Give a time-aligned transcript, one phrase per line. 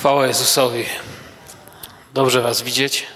[0.00, 0.84] Chwała Jezusowi.
[2.14, 3.06] Dobrze Was widzieć.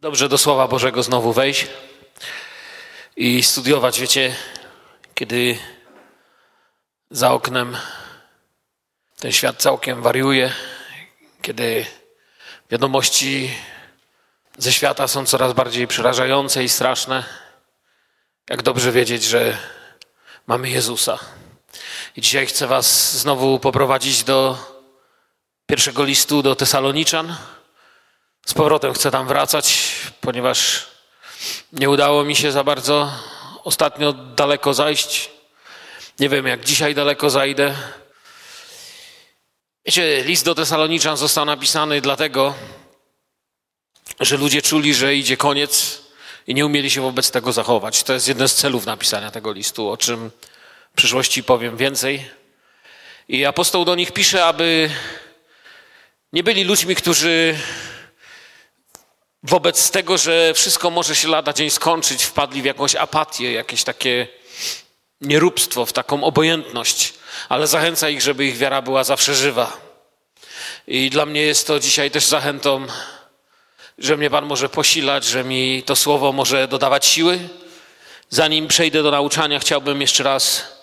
[0.00, 1.66] Dobrze do Słowa Bożego znowu wejść
[3.16, 4.00] i studiować.
[4.00, 4.36] Wiecie,
[5.14, 5.58] kiedy
[7.10, 7.76] za oknem
[9.20, 10.52] ten świat całkiem wariuje,
[11.42, 11.86] kiedy
[12.70, 13.50] wiadomości
[14.58, 17.24] ze świata są coraz bardziej przerażające i straszne,
[18.50, 19.58] jak dobrze wiedzieć, że
[20.46, 21.43] mamy Jezusa.
[22.16, 24.58] I dzisiaj chcę Was znowu poprowadzić do
[25.66, 27.36] pierwszego listu do Tesaloniczan.
[28.46, 30.86] Z powrotem chcę tam wracać, ponieważ
[31.72, 33.12] nie udało mi się za bardzo
[33.64, 35.30] ostatnio daleko zajść.
[36.18, 37.74] Nie wiem, jak dzisiaj daleko zajdę.
[39.86, 42.54] Wiecie, list do Tesaloniczan został napisany dlatego,
[44.20, 46.02] że ludzie czuli, że idzie koniec
[46.46, 48.02] i nie umieli się wobec tego zachować.
[48.02, 50.30] To jest jeden z celów napisania tego listu, o czym
[50.94, 52.30] przyszłości powiem więcej.
[53.28, 54.90] I apostoł do nich pisze, aby
[56.32, 57.58] nie byli ludźmi, którzy
[59.42, 64.28] wobec tego, że wszystko może się lada dzień skończyć, wpadli w jakąś apatię, jakieś takie
[65.20, 67.14] nieróbstwo, w taką obojętność,
[67.48, 69.76] ale zachęca ich, żeby ich wiara była zawsze żywa.
[70.86, 72.86] I dla mnie jest to dzisiaj też zachętą,
[73.98, 77.48] że mnie Pan może posilać, że mi to słowo może dodawać siły.
[78.30, 80.73] Zanim przejdę do nauczania, chciałbym jeszcze raz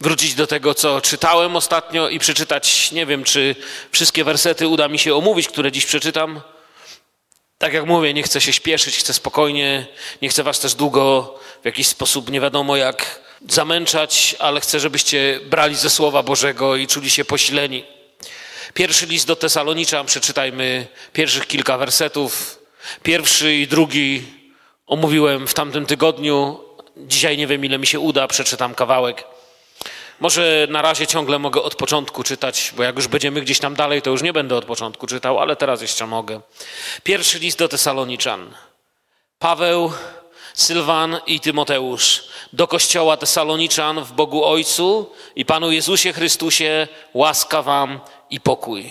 [0.00, 2.92] wrócić do tego, co czytałem ostatnio i przeczytać.
[2.92, 3.56] Nie wiem, czy
[3.92, 6.40] wszystkie wersety uda mi się omówić, które dziś przeczytam.
[7.58, 9.86] Tak jak mówię, nie chcę się śpieszyć, chcę spokojnie,
[10.22, 15.40] nie chcę was też długo w jakiś sposób nie wiadomo jak zamęczać, ale chcę, żebyście
[15.46, 17.84] brali ze Słowa Bożego i czuli się posileni.
[18.74, 22.58] Pierwszy list do Tesaloniczan, przeczytajmy pierwszych kilka wersetów.
[23.02, 24.22] Pierwszy i drugi
[24.86, 26.60] omówiłem w tamtym tygodniu.
[26.96, 29.24] Dzisiaj nie wiem, ile mi się uda, przeczytam kawałek.
[30.24, 34.02] Może na razie ciągle mogę od początku czytać, bo jak już będziemy gdzieś tam dalej,
[34.02, 36.40] to już nie będę od początku czytał, ale teraz jeszcze mogę.
[37.02, 38.54] Pierwszy list do Tesaloniczan.
[39.38, 39.92] Paweł,
[40.54, 48.00] Sylwan i Tymoteusz do kościoła Tesaloniczan w Bogu Ojcu i Panu Jezusie Chrystusie łaska wam
[48.30, 48.90] i pokój.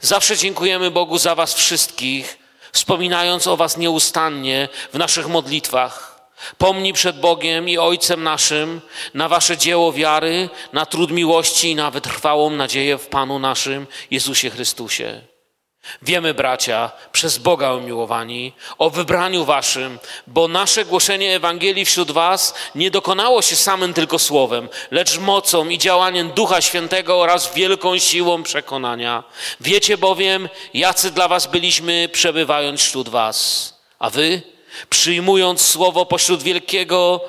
[0.00, 2.38] Zawsze dziękujemy Bogu za was wszystkich,
[2.72, 6.13] wspominając o was nieustannie w naszych modlitwach
[6.58, 8.80] Pomnij przed Bogiem i Ojcem naszym
[9.14, 14.50] na wasze dzieło wiary, na trud miłości i na wytrwałą nadzieję w Panu naszym Jezusie
[14.50, 15.20] Chrystusie.
[16.02, 22.90] Wiemy, bracia, przez Boga umiłowani, o wybraniu waszym, bo nasze głoszenie Ewangelii wśród was nie
[22.90, 29.24] dokonało się samym tylko słowem, lecz mocą i działaniem Ducha Świętego oraz wielką siłą przekonania.
[29.60, 33.74] Wiecie bowiem, jacy dla was byliśmy, przebywając wśród was.
[33.98, 34.53] A wy?
[34.90, 37.20] Przyjmując słowo pośród wielkiego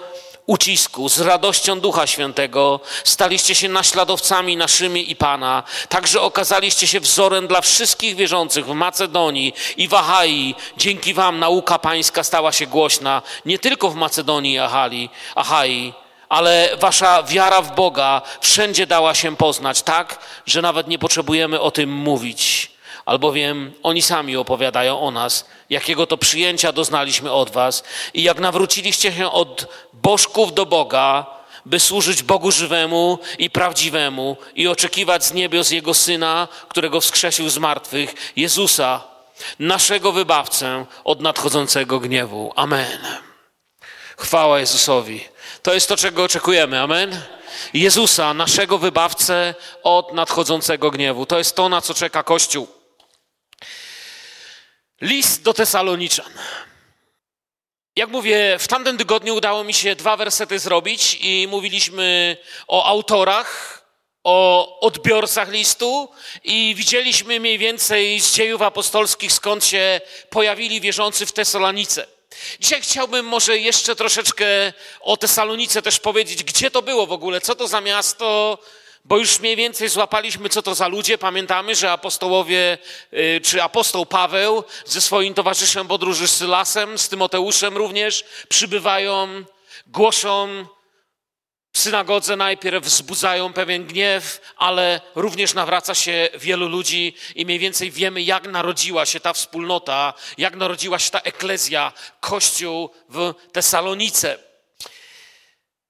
[0.45, 5.63] ucisku, z radością Ducha Świętego, staliście się naśladowcami naszymi i Pana.
[5.89, 10.55] Także okazaliście się wzorem dla wszystkich wierzących w Macedonii i w Achai.
[10.77, 15.93] Dzięki Wam nauka Pańska stała się głośna, nie tylko w Macedonii i Achali, Achai,
[16.29, 21.71] ale Wasza wiara w Boga wszędzie dała się poznać, tak, że nawet nie potrzebujemy o
[21.71, 22.74] tym mówić
[23.05, 27.83] albowiem oni sami opowiadają o nas, jakiego to przyjęcia doznaliśmy od Was
[28.13, 31.25] i jak nawróciliście się od bożków do Boga,
[31.65, 37.57] by służyć Bogu żywemu i prawdziwemu i oczekiwać z niebios Jego Syna, którego wskrzesił z
[37.57, 39.03] martwych, Jezusa,
[39.59, 42.53] naszego wybawcę od nadchodzącego gniewu.
[42.55, 42.99] Amen.
[44.17, 45.23] Chwała Jezusowi.
[45.61, 46.81] To jest to, czego oczekujemy.
[46.81, 47.21] Amen.
[47.73, 51.25] Jezusa, naszego wybawcę od nadchodzącego gniewu.
[51.25, 52.67] To jest to, na co czeka Kościół.
[55.01, 56.31] List do Tesaloniczan.
[57.95, 63.81] Jak mówię, w tamtym tygodniu udało mi się dwa wersety zrobić i mówiliśmy o autorach,
[64.23, 66.09] o odbiorcach listu
[66.43, 72.07] i widzieliśmy mniej więcej z dziejów apostolskich, skąd się pojawili wierzący w Tesalonice.
[72.59, 77.55] Dzisiaj chciałbym może jeszcze troszeczkę o Tesalonice też powiedzieć, gdzie to było w ogóle, co
[77.55, 78.57] to za miasto,
[79.05, 81.17] bo już mniej więcej złapaliśmy, co to za ludzie.
[81.17, 82.77] Pamiętamy, że apostołowie,
[83.13, 89.43] y, czy apostoł Paweł ze swoim towarzyszem podróży z Sylasem, z Tymoteuszem również przybywają,
[89.87, 90.65] głoszą
[91.73, 97.91] w synagodze najpierw wzbudzają pewien gniew, ale również nawraca się wielu ludzi i mniej więcej
[97.91, 104.44] wiemy, jak narodziła się ta wspólnota, jak narodziła się ta eklezja, kościół w Tesalonice.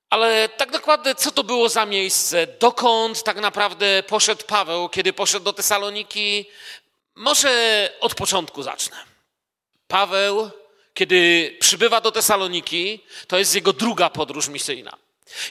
[0.09, 2.47] Ale tak dokładnie, co to było za miejsce?
[2.47, 6.45] Dokąd tak naprawdę poszedł Paweł, kiedy poszedł do Tesaloniki?
[7.15, 8.97] Może od początku zacznę.
[9.87, 10.49] Paweł,
[10.93, 14.97] kiedy przybywa do Tesaloniki, to jest jego druga podróż misyjna.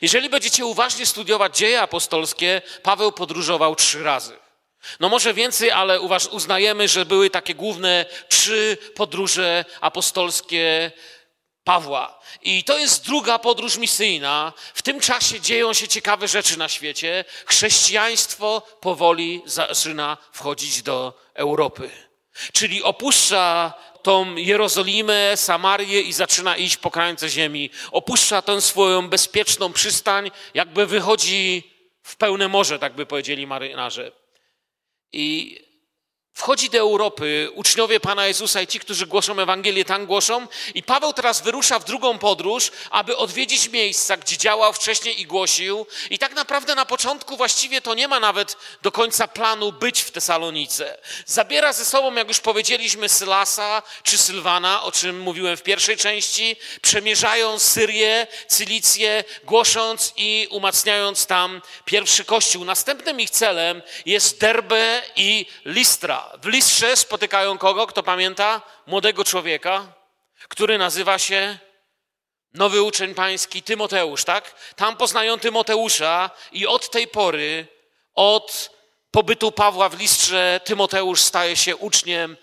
[0.02, 4.36] Jeżeli będziecie uważnie studiować dzieje apostolskie, Paweł podróżował trzy razy.
[5.00, 10.92] No może więcej, ale uważ, uznajemy, że były takie główne trzy podróże apostolskie
[11.64, 12.20] Pawła.
[12.42, 14.52] I to jest druga podróż misyjna.
[14.74, 17.24] W tym czasie dzieją się ciekawe rzeczy na świecie.
[17.46, 21.90] Chrześcijaństwo powoli zaczyna wchodzić do Europy.
[22.52, 27.70] Czyli opuszcza tą Jerozolimę, Samarię i zaczyna iść po krańce ziemi.
[27.92, 31.70] Opuszcza tę swoją bezpieczną przystań, jakby wychodzi
[32.02, 34.12] w pełne morze, tak by powiedzieli marynarze.
[35.12, 35.58] I
[36.34, 40.46] Wchodzi do Europy uczniowie Pana Jezusa i ci, którzy głoszą Ewangelię, tam głoszą.
[40.74, 45.86] I Paweł teraz wyrusza w drugą podróż, aby odwiedzić miejsca, gdzie działał wcześniej i głosił.
[46.10, 50.10] I tak naprawdę na początku właściwie to nie ma nawet do końca planu być w
[50.10, 50.98] Tesalonice.
[51.26, 56.56] Zabiera ze sobą, jak już powiedzieliśmy, Sylasa czy Sylwana, o czym mówiłem w pierwszej części.
[56.82, 62.64] Przemierzają Syrię, Cylicję, głosząc i umacniając tam pierwszy kościół.
[62.64, 66.23] Następnym ich celem jest Derbe i Listra.
[66.42, 67.86] W listrze spotykają kogo?
[67.86, 68.62] Kto pamięta?
[68.86, 69.86] Młodego człowieka,
[70.48, 71.58] który nazywa się
[72.54, 74.54] nowy uczeń pański Tymoteusz, tak?
[74.76, 77.66] Tam poznają Tymoteusza i od tej pory,
[78.14, 78.70] od
[79.10, 82.36] pobytu Pawła w listrze, Tymoteusz staje się uczniem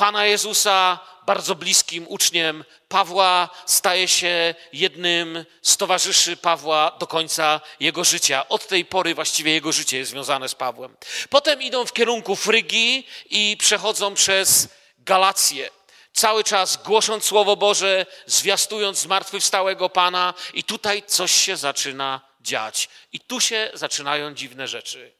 [0.00, 8.04] Pana Jezusa, bardzo bliskim uczniem Pawła, staje się jednym z towarzyszy Pawła do końca jego
[8.04, 8.48] życia.
[8.48, 10.96] Od tej pory właściwie jego życie jest związane z Pawłem.
[11.30, 14.68] Potem idą w kierunku Frygii i przechodzą przez
[14.98, 15.70] Galację.
[16.12, 22.88] Cały czas głosząc Słowo Boże, zwiastując zmartwychwstałego Pana, i tutaj coś się zaczyna dziać.
[23.12, 25.14] I tu się zaczynają dziwne rzeczy.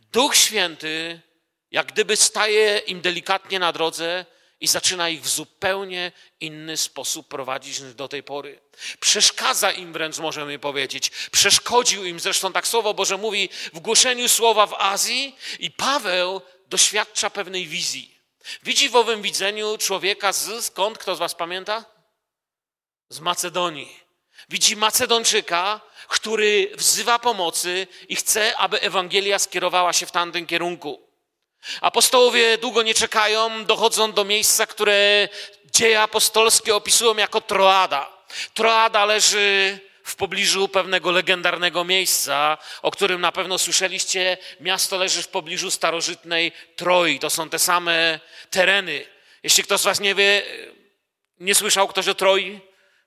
[0.00, 1.20] Duch Święty,
[1.76, 4.26] jak gdyby staje im delikatnie na drodze,
[4.60, 8.60] i zaczyna ich w zupełnie inny sposób prowadzić niż do tej pory.
[9.00, 11.10] Przeszkadza im wręcz, możemy powiedzieć.
[11.32, 17.30] Przeszkodził im, zresztą tak Słowo Boże mówi, w głoszeniu słowa w Azji i Paweł doświadcza
[17.30, 18.18] pewnej wizji.
[18.62, 21.84] Widzi w owym widzeniu człowieka z, skąd, kto z was pamięta?
[23.08, 24.00] Z Macedonii.
[24.48, 31.05] Widzi Macedończyka, który wzywa pomocy i chce, aby Ewangelia skierowała się w tamtym kierunku.
[31.80, 35.28] Apostołowie długo nie czekają, dochodzą do miejsca, które
[35.72, 38.12] dzieje apostolskie opisują jako Troada.
[38.54, 44.38] Troada leży w pobliżu pewnego legendarnego miejsca, o którym na pewno słyszeliście.
[44.60, 47.18] Miasto leży w pobliżu starożytnej Troi.
[47.18, 48.20] To są te same
[48.50, 49.06] tereny.
[49.42, 50.42] Jeśli ktoś z Was nie wie,
[51.40, 52.60] nie słyszał ktoś o Troi?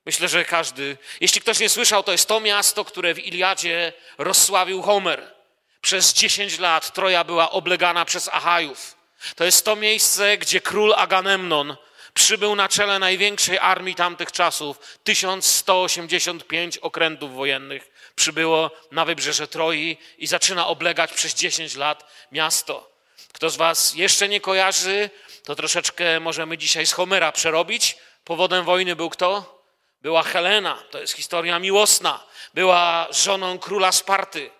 [0.06, 0.96] Myślę, że każdy.
[1.20, 5.39] Jeśli ktoś nie słyszał, to jest to miasto, które w Iliadzie rozsławił Homer.
[5.80, 8.96] Przez 10 lat Troja była oblegana przez Achajów.
[9.36, 11.76] To jest to miejsce, gdzie król Agamemnon
[12.14, 14.78] przybył na czele największej armii tamtych czasów.
[15.04, 22.90] 1185 okrętów wojennych przybyło na wybrzeże Troi i zaczyna oblegać przez 10 lat miasto.
[23.32, 25.10] Kto z Was jeszcze nie kojarzy,
[25.44, 27.96] to troszeczkę możemy dzisiaj z Homera przerobić.
[28.24, 29.60] Powodem wojny był kto?
[30.02, 32.24] Była Helena, to jest historia miłosna.
[32.54, 34.50] Była żoną króla Sparty.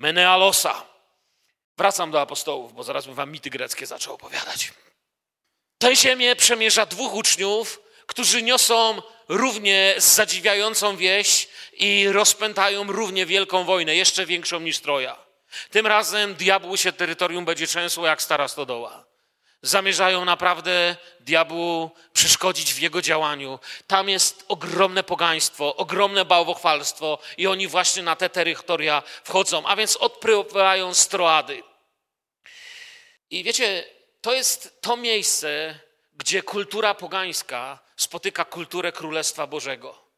[0.00, 0.82] Menealosa.
[1.78, 4.72] Wracam do apostołów, bo zaraz bym wam mity greckie zaczął opowiadać.
[5.78, 13.96] Tę ziemię przemierza dwóch uczniów, którzy niosą równie zadziwiającą wieść i rozpętają równie wielką wojnę,
[13.96, 15.16] jeszcze większą niż Troja.
[15.70, 19.09] Tym razem diabłu się terytorium będzie trzęsło jak stara stodoła
[19.62, 23.58] zamierzają naprawdę diabłu przeszkodzić w jego działaniu.
[23.86, 29.96] Tam jest ogromne pogaństwo, ogromne bałwochwalstwo i oni właśnie na te terytoria wchodzą, a więc
[29.96, 31.62] odpływają z Troady.
[33.30, 33.84] I wiecie,
[34.20, 35.78] to jest to miejsce,
[36.14, 40.10] gdzie kultura pogańska spotyka kulturę Królestwa Bożego.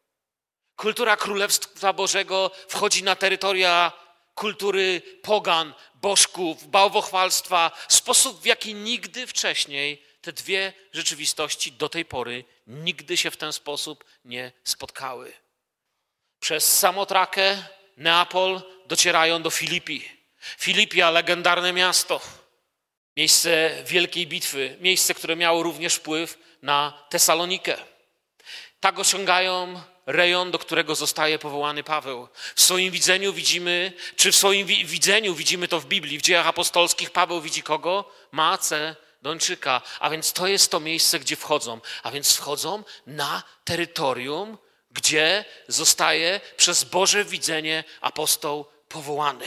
[0.77, 3.93] Kultura Królestwa Bożego wchodzi na terytoria
[4.35, 12.45] kultury pogan, bożków, bałwochwalstwa, sposób, w jaki nigdy wcześniej te dwie rzeczywistości do tej pory
[12.67, 15.33] nigdy się w ten sposób nie spotkały.
[16.41, 17.65] Przez Samotrakę,
[17.97, 20.09] Neapol docierają do Filipi.
[20.59, 22.21] Filipia, legendarne miasto,
[23.17, 27.77] miejsce wielkiej bitwy, miejsce, które miało również wpływ na Tesalonikę.
[28.81, 32.28] Tak osiągają rejon, do którego zostaje powołany Paweł.
[32.54, 36.47] W swoim widzeniu widzimy, czy w swoim wi widzeniu widzimy to w Biblii, w dziejach
[36.47, 38.12] apostolskich Paweł widzi kogo?
[38.32, 39.82] Macę, Dończyka.
[40.00, 41.80] A więc to jest to miejsce, gdzie wchodzą.
[42.02, 44.59] A więc wchodzą na terytorium,
[44.90, 49.47] gdzie zostaje przez Boże widzenie apostoł powołany.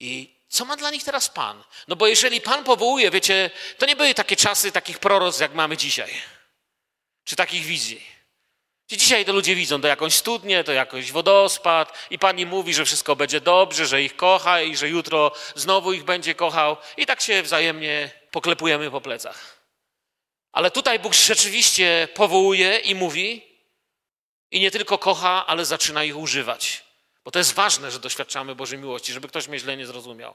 [0.00, 1.64] I co ma dla nich teraz Pan?
[1.88, 5.76] No bo jeżeli Pan powołuje, wiecie, to nie były takie czasy takich proroc, jak mamy
[5.76, 6.10] dzisiaj.
[7.24, 8.06] Czy takich wizji.
[8.88, 13.16] Dzisiaj to ludzie widzą to jakąś studnię, to jakiś wodospad i Pani mówi, że wszystko
[13.16, 17.42] będzie dobrze, że ich kocha i że jutro znowu ich będzie kochał i tak się
[17.42, 19.64] wzajemnie poklepujemy po plecach.
[20.52, 23.42] Ale tutaj Bóg rzeczywiście powołuje i mówi
[24.50, 26.84] i nie tylko kocha, ale zaczyna ich używać.
[27.24, 30.34] Bo to jest ważne, że doświadczamy Bożej miłości, żeby ktoś mnie źle nie zrozumiał.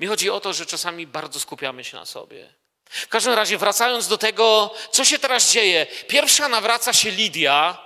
[0.00, 2.54] Mi chodzi o to, że czasami bardzo skupiamy się na sobie.
[2.92, 5.86] W każdym razie, wracając do tego, co się teraz dzieje.
[6.08, 7.78] Pierwsza nawraca się Lidia,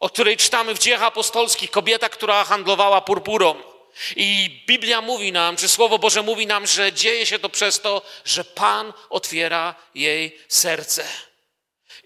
[0.00, 3.54] o której czytamy w dziejach apostolskich, kobieta, która handlowała purpurą.
[4.16, 8.02] I Biblia mówi nam, czy Słowo Boże mówi nam, że dzieje się to przez to,
[8.24, 11.04] że Pan otwiera jej serce.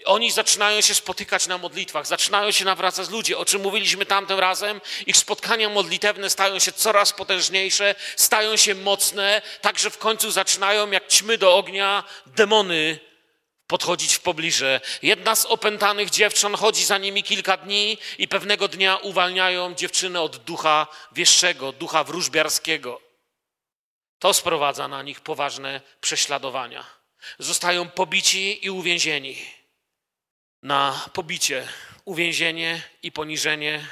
[0.05, 4.81] Oni zaczynają się spotykać na modlitwach, zaczynają się nawracać ludzie, o czym mówiliśmy tamtym razem.
[5.07, 10.91] Ich spotkania modlitewne stają się coraz potężniejsze, stają się mocne, tak że w końcu zaczynają
[10.91, 12.99] jak ćmy do ognia demony
[13.67, 14.81] podchodzić w pobliże.
[15.03, 20.37] Jedna z opętanych dziewcząt chodzi za nimi kilka dni i pewnego dnia uwalniają dziewczynę od
[20.37, 23.01] ducha wieszczego, ducha wróżbiarskiego.
[24.19, 26.85] To sprowadza na nich poważne prześladowania.
[27.39, 29.60] Zostają pobici i uwięzieni.
[30.63, 31.69] Na pobicie,
[32.05, 33.87] uwięzienie i poniżenie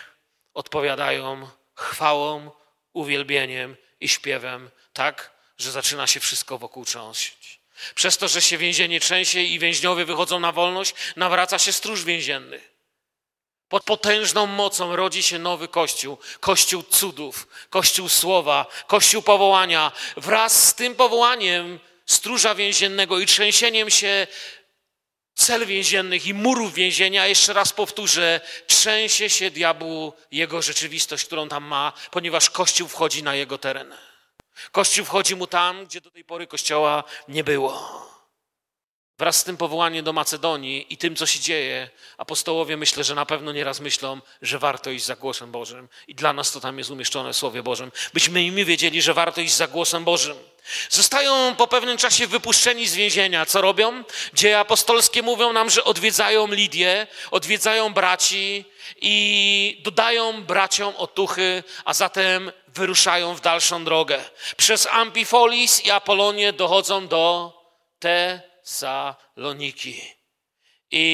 [0.55, 2.51] odpowiadają chwałą,
[2.93, 7.61] uwielbieniem i śpiewem, tak, że zaczyna się wszystko wokół trząść.
[7.95, 12.61] Przez to, że się więzienie trzęsie i więźniowie wychodzą na wolność, nawraca się stróż więzienny.
[13.69, 19.93] Pod potężną mocą rodzi się nowy Kościół, Kościół cudów, Kościół słowa, Kościół powołania.
[20.17, 24.27] Wraz z tym powołaniem stróża więziennego i trzęsieniem się
[25.39, 31.65] cel więziennych i murów więzienia, jeszcze raz powtórzę, trzęsie się diabłu jego rzeczywistość, którą tam
[31.65, 33.95] ma, ponieważ Kościół wchodzi na jego teren.
[34.73, 38.08] Kościół wchodzi mu tam, gdzie do tej pory Kościoła nie było.
[39.19, 43.27] Wraz z tym powołaniem do Macedonii i tym, co się dzieje, apostołowie myślę, że na
[43.27, 45.89] pewno nieraz myślą, że warto iść za głosem Bożym.
[46.09, 47.93] I dla nas to tam jest umieszczone w Słowie Bożym.
[48.15, 50.37] Byśmy i my wiedzieli, że warto iść za głosem Bożym.
[50.91, 53.47] Zostają po pewnym czasie wypuszczeni z więzienia.
[53.47, 54.05] Co robią?
[54.35, 58.65] Dzieje apostolskie mówią nam, że odwiedzają Lidię, odwiedzają braci
[59.01, 64.25] i dodają braciom otuchy, a zatem wyruszają w dalszą drogę.
[64.57, 67.53] Przez Ampifolis i Apolonię dochodzą do
[68.69, 70.03] Tesaloniki.
[70.91, 71.05] I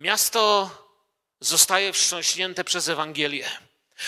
[0.00, 0.70] miasto
[1.40, 3.50] zostaje wstrząśnięte przez Ewangelię.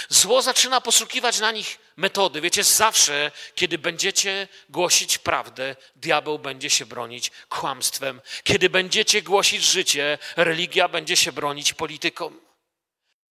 [0.09, 2.41] Zło zaczyna poszukiwać na nich metody.
[2.41, 8.21] Wiecie, zawsze, kiedy będziecie głosić prawdę, diabeł będzie się bronić kłamstwem.
[8.45, 12.33] Kiedy będziecie głosić życie, religia będzie się bronić polityką.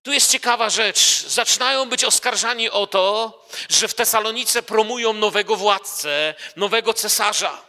[0.04, 1.26] Tu jest ciekawa rzecz.
[1.28, 3.34] Zaczynają być oskarżani o to,
[3.70, 7.67] że w Tesalonice promują nowego władcę, nowego cesarza.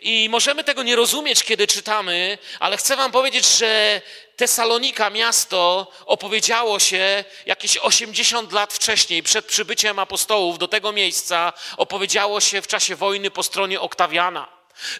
[0.00, 4.02] I możemy tego nie rozumieć, kiedy czytamy, ale chcę Wam powiedzieć, że
[4.36, 12.40] Tesalonika, miasto, opowiedziało się jakieś 80 lat wcześniej, przed przybyciem apostołów do tego miejsca, opowiedziało
[12.40, 14.48] się w czasie wojny po stronie Oktawiana.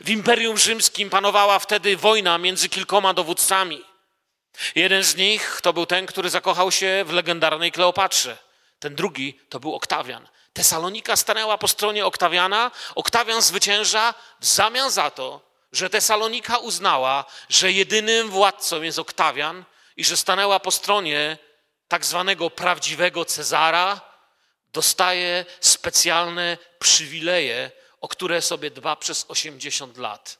[0.00, 3.84] W Imperium Rzymskim panowała wtedy wojna między kilkoma dowódcami.
[4.74, 8.36] Jeden z nich to był ten, który zakochał się w legendarnej Kleopatrze.
[8.84, 10.28] Ten drugi to był Oktawian.
[10.52, 12.70] Tesalonika stanęła po stronie Oktawiana.
[12.94, 15.40] Oktawian zwycięża w zamian za to,
[15.72, 19.64] że Tesalonika uznała, że jedynym władcą jest Oktawian
[19.96, 21.38] i że stanęła po stronie
[21.88, 24.00] tak zwanego prawdziwego Cezara,
[24.72, 30.38] dostaje specjalne przywileje, o które sobie dba przez 80 lat.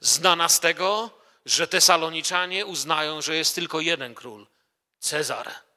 [0.00, 1.10] Znana z tego,
[1.46, 4.46] że Tesaloniczanie uznają, że jest tylko jeden król
[4.98, 5.69] Cezar.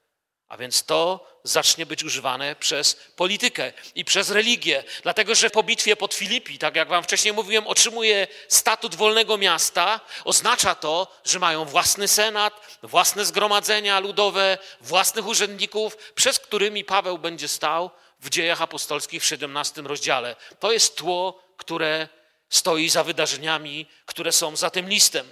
[0.54, 4.84] A więc to zacznie być używane przez politykę i przez religię.
[5.04, 10.00] Dlatego, że po bitwie pod Filipi, tak jak wam wcześniej mówiłem, otrzymuje statut wolnego miasta.
[10.24, 17.48] Oznacza to, że mają własny senat, własne zgromadzenia ludowe, własnych urzędników, przez którymi Paweł będzie
[17.48, 20.36] stał w dziejach apostolskich w 17 rozdziale.
[20.60, 22.08] To jest tło, które
[22.50, 25.32] stoi za wydarzeniami, które są za tym listem.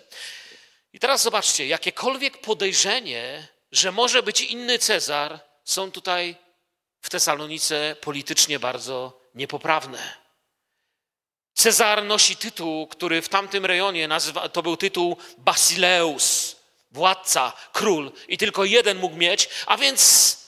[0.93, 6.35] I teraz zobaczcie, jakiekolwiek podejrzenie, że może być inny Cezar, są tutaj
[7.01, 10.21] w Tesalonice politycznie bardzo niepoprawne.
[11.53, 16.55] Cezar nosi tytuł, który w tamtym rejonie nazywa, to był tytuł Basileus,
[16.91, 20.40] władca, król, i tylko jeden mógł mieć, a więc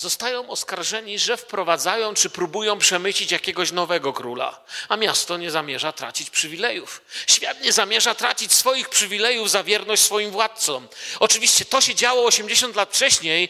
[0.00, 6.30] zostają oskarżeni, że wprowadzają czy próbują przemycić jakiegoś nowego króla, a miasto nie zamierza tracić
[6.30, 7.00] przywilejów.
[7.26, 10.88] Świat nie zamierza tracić swoich przywilejów za wierność swoim władcom.
[11.18, 13.48] Oczywiście to się działo 80 lat wcześniej,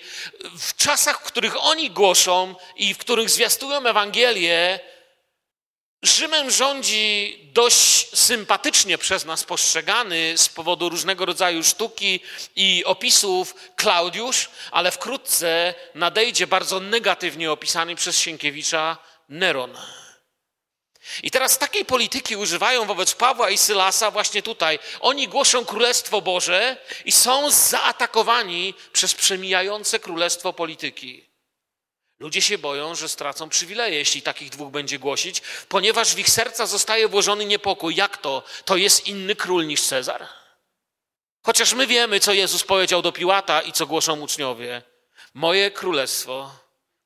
[0.59, 4.81] w czasach, w których oni głoszą i w których zwiastują Ewangelię,
[6.03, 12.21] Rzymem rządzi dość sympatycznie przez nas postrzegany z powodu różnego rodzaju sztuki
[12.57, 19.79] i opisów Klaudiusz, ale wkrótce nadejdzie bardzo negatywnie opisany przez Sienkiewicza Neron.
[21.23, 24.79] I teraz takiej polityki używają wobec Pawła i Sylasa właśnie tutaj.
[25.01, 31.30] Oni głoszą Królestwo Boże i są zaatakowani przez przemijające królestwo polityki.
[32.21, 36.67] Ludzie się boją, że stracą przywileje, jeśli takich dwóch będzie głosić, ponieważ w ich serca
[36.67, 37.97] zostaje włożony niepokój.
[37.97, 38.43] Jak to?
[38.65, 40.27] To jest inny król niż Cezar?
[41.43, 44.83] Chociaż my wiemy, co Jezus powiedział do Piłata i co głoszą uczniowie.
[45.35, 46.51] Moje królestwo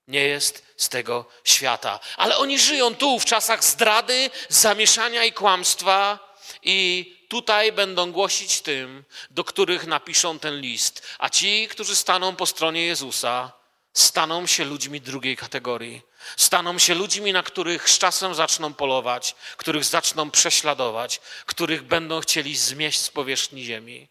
[0.09, 2.01] nie jest z tego świata.
[2.17, 6.19] Ale oni żyją tu w czasach zdrady, zamieszania i kłamstwa
[6.63, 11.07] i tutaj będą głosić tym, do których napiszą ten list.
[11.19, 13.53] A ci, którzy staną po stronie Jezusa,
[13.95, 16.03] staną się ludźmi drugiej kategorii.
[16.37, 22.57] Staną się ludźmi, na których z czasem zaczną polować, których zaczną prześladować, których będą chcieli
[22.57, 24.09] zmieść z powierzchni ziemi.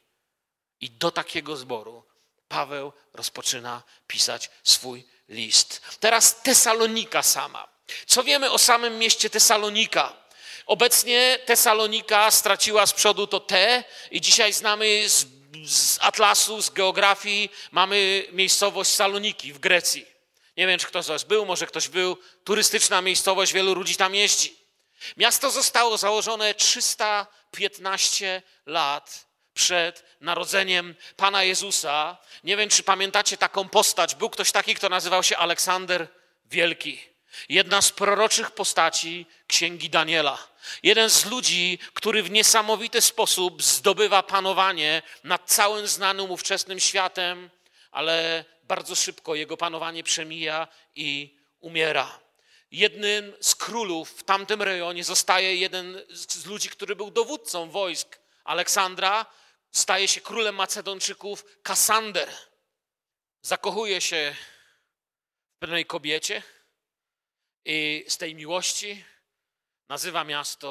[0.81, 2.03] I do takiego zboru
[2.47, 5.81] Paweł rozpoczyna pisać swój list.
[5.99, 7.67] Teraz Tesalonika sama.
[8.07, 10.23] Co wiemy o samym mieście Tesalonika?
[10.65, 15.25] Obecnie Tesalonika straciła z przodu to T i dzisiaj znamy z,
[15.65, 20.05] z atlasu, z geografii, mamy miejscowość Saloniki w Grecji.
[20.57, 22.17] Nie wiem, czy ktoś z Was był, może ktoś był.
[22.43, 24.57] Turystyczna miejscowość, wielu ludzi tam jeździ.
[25.17, 32.17] Miasto zostało założone 315 lat przed narodzeniem Pana Jezusa.
[32.43, 34.15] Nie wiem, czy pamiętacie taką postać.
[34.15, 36.07] Był ktoś taki, kto nazywał się Aleksander
[36.45, 37.01] Wielki.
[37.49, 40.52] Jedna z proroczych postaci księgi Daniela.
[40.83, 47.49] Jeden z ludzi, który w niesamowity sposób zdobywa panowanie nad całym znanym ówczesnym światem,
[47.91, 52.19] ale bardzo szybko jego panowanie przemija i umiera.
[52.71, 59.25] Jednym z królów w tamtym rejonie zostaje jeden z ludzi, który był dowódcą wojsk Aleksandra,
[59.71, 62.29] staje się królem Macedończyków Kasander.
[63.41, 64.35] Zakochuje się
[65.55, 66.43] w pewnej kobiecie
[67.65, 69.05] i z tej miłości
[69.93, 70.69] nazywa miasto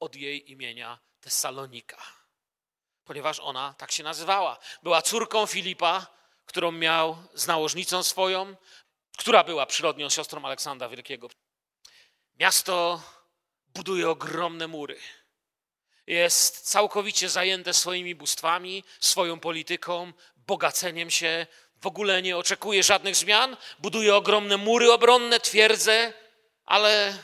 [0.00, 2.02] od jej imienia Tesalonika,
[3.04, 4.58] ponieważ ona tak się nazywała.
[4.82, 6.06] Była córką Filipa,
[6.46, 8.56] którą miał z nałożnicą swoją,
[9.18, 11.28] która była przyrodnią siostrą Aleksandra Wielkiego.
[12.38, 13.02] Miasto
[13.66, 15.00] buduje ogromne mury
[16.06, 21.46] jest całkowicie zajęte swoimi bóstwami, swoją polityką, bogaceniem się,
[21.80, 26.12] w ogóle nie oczekuje żadnych zmian, buduje ogromne mury obronne, twierdze,
[26.64, 27.18] ale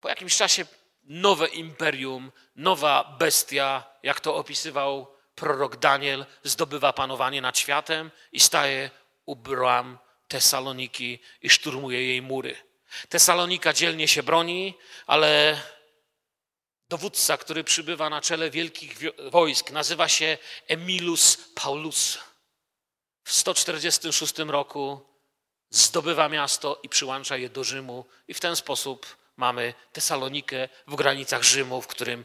[0.00, 0.66] po jakimś czasie
[1.04, 8.90] nowe imperium, nowa bestia, jak to opisywał prorok Daniel, zdobywa panowanie nad światem i staje
[9.26, 12.56] u bram Tesaloniki i szturmuje jej mury.
[13.08, 14.74] Tesalonika dzielnie się broni,
[15.06, 15.60] ale
[16.88, 18.98] dowódca, który przybywa na czele wielkich
[19.30, 22.18] wojsk, nazywa się Emilus Paulus.
[23.24, 25.06] W 146 roku
[25.70, 31.42] zdobywa miasto i przyłącza je do Rzymu, i w ten sposób mamy Tesalonikę w granicach
[31.42, 32.24] Rzymu, w którym,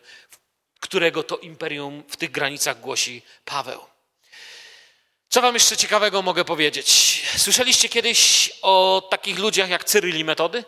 [0.80, 3.82] którego to imperium w tych granicach głosi Paweł.
[5.30, 6.88] Co wam jeszcze ciekawego mogę powiedzieć?
[7.38, 10.64] Słyszeliście kiedyś o takich ludziach jak Cyryl i Metody?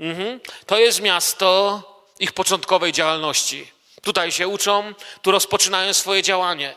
[0.00, 0.40] Mhm.
[0.66, 1.48] To jest miasto,
[2.18, 3.70] ich początkowej działalności.
[4.02, 6.74] Tutaj się uczą, tu rozpoczynają swoje działanie.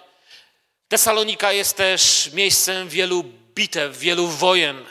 [0.87, 3.23] Tesalonika jest też miejscem wielu
[3.55, 4.85] bitew, wielu wojen.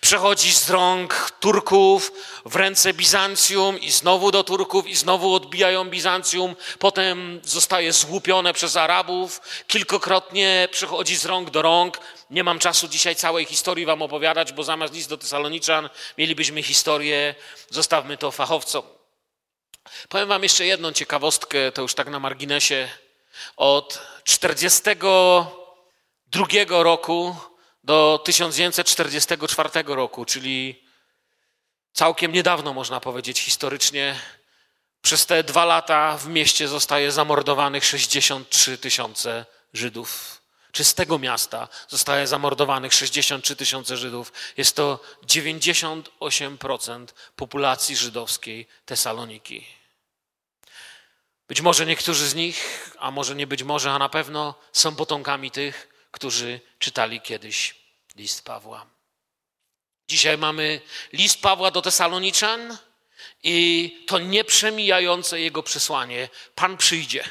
[0.00, 2.12] Przechodzi z rąk Turków
[2.44, 6.56] w ręce Bizancjum i znowu do Turków i znowu odbijają Bizancjum.
[6.78, 9.40] Potem zostaje złupione przez Arabów.
[9.66, 12.00] Kilkokrotnie przechodzi z rąk do rąk.
[12.30, 17.34] Nie mam czasu dzisiaj całej historii wam opowiadać, bo zamiast list do Tesaloniczan mielibyśmy historię.
[17.70, 18.82] Zostawmy to fachowcom.
[20.08, 22.88] Powiem Wam jeszcze jedną ciekawostkę, to już tak na marginesie.
[23.56, 27.36] Od 1942 roku
[27.84, 30.82] do 1944 roku, czyli
[31.92, 34.16] całkiem niedawno można powiedzieć historycznie,
[35.02, 40.40] przez te dwa lata w mieście zostaje zamordowanych 63 tysiące Żydów.
[40.72, 44.32] Czy z tego miasta zostaje zamordowanych 63 tysiące Żydów?
[44.56, 49.66] Jest to 98% populacji żydowskiej Tesaloniki.
[51.48, 55.50] Być może niektórzy z nich, a może nie być może, a na pewno są potomkami
[55.50, 57.74] tych, którzy czytali kiedyś
[58.16, 58.86] list Pawła.
[60.08, 60.80] Dzisiaj mamy
[61.12, 62.78] list Pawła do Tesaloniczan
[63.42, 63.56] i
[64.06, 66.28] to nieprzemijające jego przesłanie.
[66.54, 67.24] Pan przyjdzie.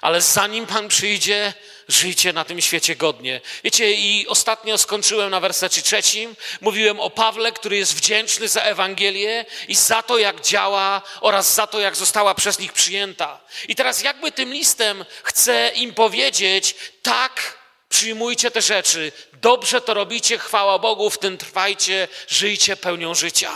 [0.00, 1.54] Ale zanim Pan przyjdzie,
[1.88, 3.40] żyjcie na tym świecie godnie.
[3.64, 6.36] Wiecie, i ostatnio skończyłem na wersecie trzecim.
[6.60, 11.66] Mówiłem o Pawle, który jest wdzięczny za Ewangelię i za to, jak działa oraz za
[11.66, 13.40] to, jak została przez nich przyjęta.
[13.68, 17.63] I teraz jakby tym listem chcę im powiedzieć, tak,
[17.94, 23.52] przyjmujcie te rzeczy, dobrze to robicie, chwała Bogu, w tym trwajcie, żyjcie pełnią życia.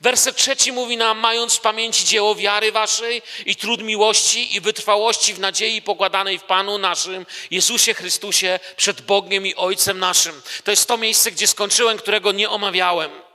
[0.00, 5.34] Werset trzeci mówi nam, mając w pamięci dzieło wiary waszej i trud miłości i wytrwałości
[5.34, 10.42] w nadziei pokładanej w Panu naszym, Jezusie Chrystusie, przed Bogiem i Ojcem naszym.
[10.64, 13.27] To jest to miejsce, gdzie skończyłem, którego nie omawiałem.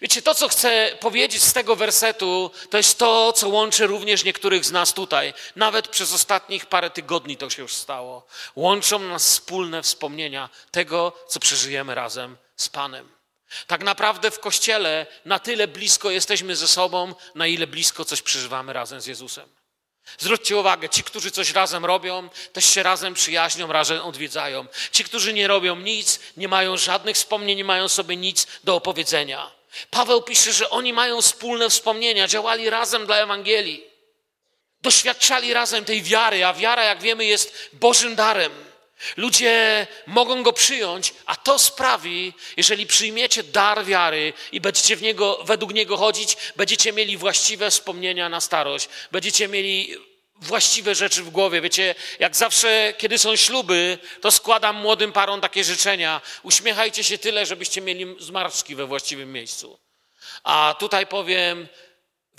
[0.00, 4.64] Wiecie, to, co chcę powiedzieć z tego wersetu, to jest to, co łączy również niektórych
[4.64, 5.34] z nas tutaj.
[5.56, 8.26] Nawet przez ostatnich parę tygodni to się już stało.
[8.56, 13.20] Łączą nas wspólne wspomnienia tego, co przeżyjemy razem z Panem.
[13.66, 18.72] Tak naprawdę w kościele na tyle blisko jesteśmy ze sobą, na ile blisko coś przeżywamy
[18.72, 19.48] razem z Jezusem.
[20.18, 24.66] Zwróćcie uwagę, ci, którzy coś razem robią, też się razem przyjaźnią, razem odwiedzają.
[24.92, 29.59] Ci, którzy nie robią nic, nie mają żadnych wspomnień, nie mają sobie nic do opowiedzenia.
[29.90, 33.84] Paweł pisze, że oni mają wspólne wspomnienia, działali razem dla Ewangelii.
[34.82, 38.70] Doświadczali razem tej wiary, a wiara, jak wiemy, jest Bożym darem.
[39.16, 45.40] Ludzie mogą go przyjąć, a to sprawi, jeżeli przyjmiecie dar wiary i będziecie w niego,
[45.44, 49.96] według niego chodzić, będziecie mieli właściwe wspomnienia na starość, będziecie mieli
[50.40, 51.60] właściwe rzeczy w głowie.
[51.60, 56.20] Wiecie, jak zawsze, kiedy są śluby, to składam młodym parom takie życzenia.
[56.42, 59.78] Uśmiechajcie się tyle, żebyście mieli zmarszczki we właściwym miejscu.
[60.44, 61.68] A tutaj powiem,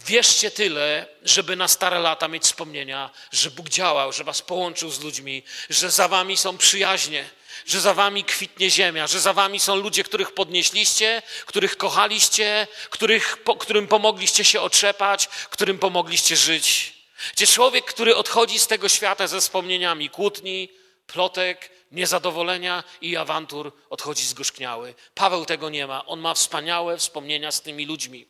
[0.06, 5.00] Wierzcie tyle, żeby na stare lata mieć wspomnienia, że Bóg działał, że was połączył z
[5.00, 7.30] ludźmi, że za wami są przyjaźnie,
[7.66, 13.38] że za wami kwitnie ziemia, że za wami są ludzie, których podnieśliście, których kochaliście, których,
[13.38, 16.91] po, którym pomogliście się otrzepać, którym pomogliście żyć.
[17.34, 20.70] Gdzie człowiek, który odchodzi z tego świata ze wspomnieniami kłótni,
[21.08, 24.94] plotek, niezadowolenia i awantur, odchodzi zgorzkniały.
[25.14, 26.06] Paweł tego nie ma.
[26.06, 28.28] On ma wspaniałe wspomnienia z tymi ludźmi.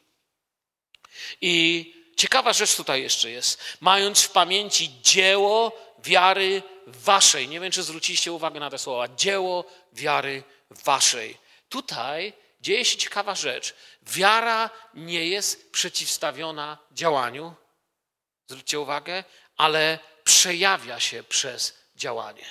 [1.41, 3.63] I ciekawa rzecz tutaj jeszcze jest.
[3.82, 5.71] Mając w pamięci dzieło
[6.04, 7.47] wiary waszej.
[7.47, 9.08] Nie wiem, czy zwróciliście uwagę na te słowa.
[9.08, 11.38] Dzieło wiary waszej.
[11.69, 13.75] Tutaj dzieje się ciekawa rzecz.
[14.04, 17.56] Wiara nie jest przeciwstawiona działaniu.
[18.52, 19.24] Zwróćcie uwagę,
[19.58, 22.46] ale przejawia się przez działanie.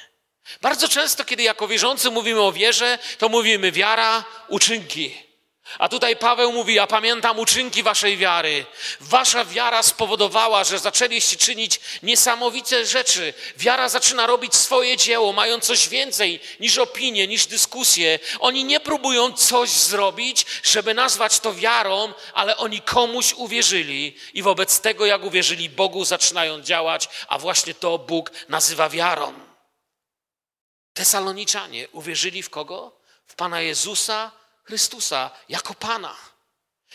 [0.60, 5.29] Bardzo często, kiedy jako wierzący mówimy o wierze, to mówimy wiara, uczynki.
[5.78, 8.66] A tutaj Paweł mówi: Ja pamiętam uczynki waszej wiary.
[9.00, 13.34] Wasza wiara spowodowała, że zaczęliście czynić niesamowite rzeczy.
[13.56, 18.18] Wiara zaczyna robić swoje dzieło, mają coś więcej niż opinie, niż dyskusje.
[18.40, 24.80] Oni nie próbują coś zrobić, żeby nazwać to wiarą, ale oni komuś uwierzyli i wobec
[24.80, 29.32] tego, jak uwierzyli Bogu, zaczynają działać, a właśnie to Bóg nazywa wiarą.
[30.92, 33.00] Tesaloniczanie uwierzyli w kogo?
[33.26, 34.39] W Pana Jezusa
[34.70, 36.16] Chrystusa jako Pana.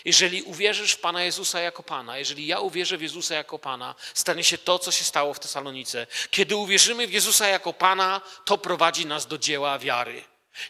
[0.05, 4.43] Jeżeli uwierzysz w Pana Jezusa jako Pana, jeżeli ja uwierzę w Jezusa jako Pana, stanie
[4.43, 6.07] się to, co się stało w Tesalonice.
[6.29, 10.23] Kiedy uwierzymy w Jezusa jako Pana, to prowadzi nas do dzieła wiary.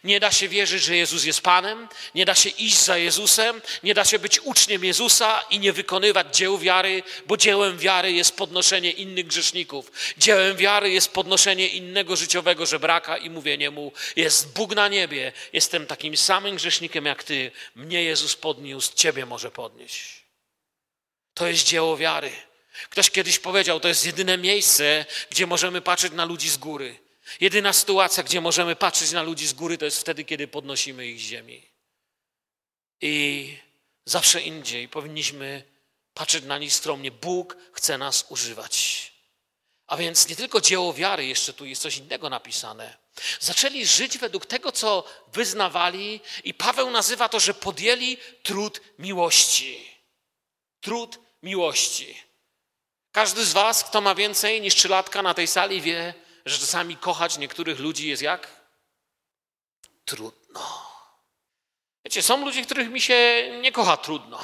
[0.04, 3.94] Nie da się wierzyć, że Jezus jest Panem, nie da się iść za Jezusem, nie
[3.94, 8.92] da się być uczniem Jezusa i nie wykonywać dzieł wiary, bo dziełem wiary jest podnoszenie
[8.92, 9.92] innych grzeszników.
[10.18, 15.88] Dziełem wiary jest podnoszenie innego życiowego żebraka i mówienie mu: Jest Bóg na niebie, jestem
[15.88, 17.52] takim samym grzesznikiem jak ty.
[17.76, 20.26] Mnie Jezus podniósł, ciebie może podnieść.
[21.34, 22.32] To jest dzieło wiary.
[22.90, 27.05] Ktoś kiedyś powiedział, to jest jedyne miejsce, gdzie możemy patrzeć na ludzi z góry.
[27.40, 31.20] Jedyna sytuacja, gdzie możemy patrzeć na ludzi z góry, to jest wtedy, kiedy podnosimy ich
[31.20, 31.68] z ziemi.
[33.02, 33.58] I
[34.06, 35.64] zawsze indziej powinniśmy
[36.14, 37.12] patrzeć na nich stromnie.
[37.12, 39.12] Bóg chce nas używać.
[39.88, 42.98] A więc nie tylko dzieło wiary, jeszcze tu jest coś innego napisane.
[43.40, 49.92] Zaczęli żyć według tego, co wyznawali, i Paweł nazywa to, że podjęli trud miłości.
[50.82, 52.24] Trud miłości.
[53.12, 56.14] Każdy z Was, kto ma więcej niż trzylatka na tej sali, wie,
[56.46, 58.48] że czasami kochać niektórych ludzi jest jak?
[60.06, 60.86] Trudno.
[62.06, 64.40] Wiecie, są ludzie, których mi się nie kocha trudno.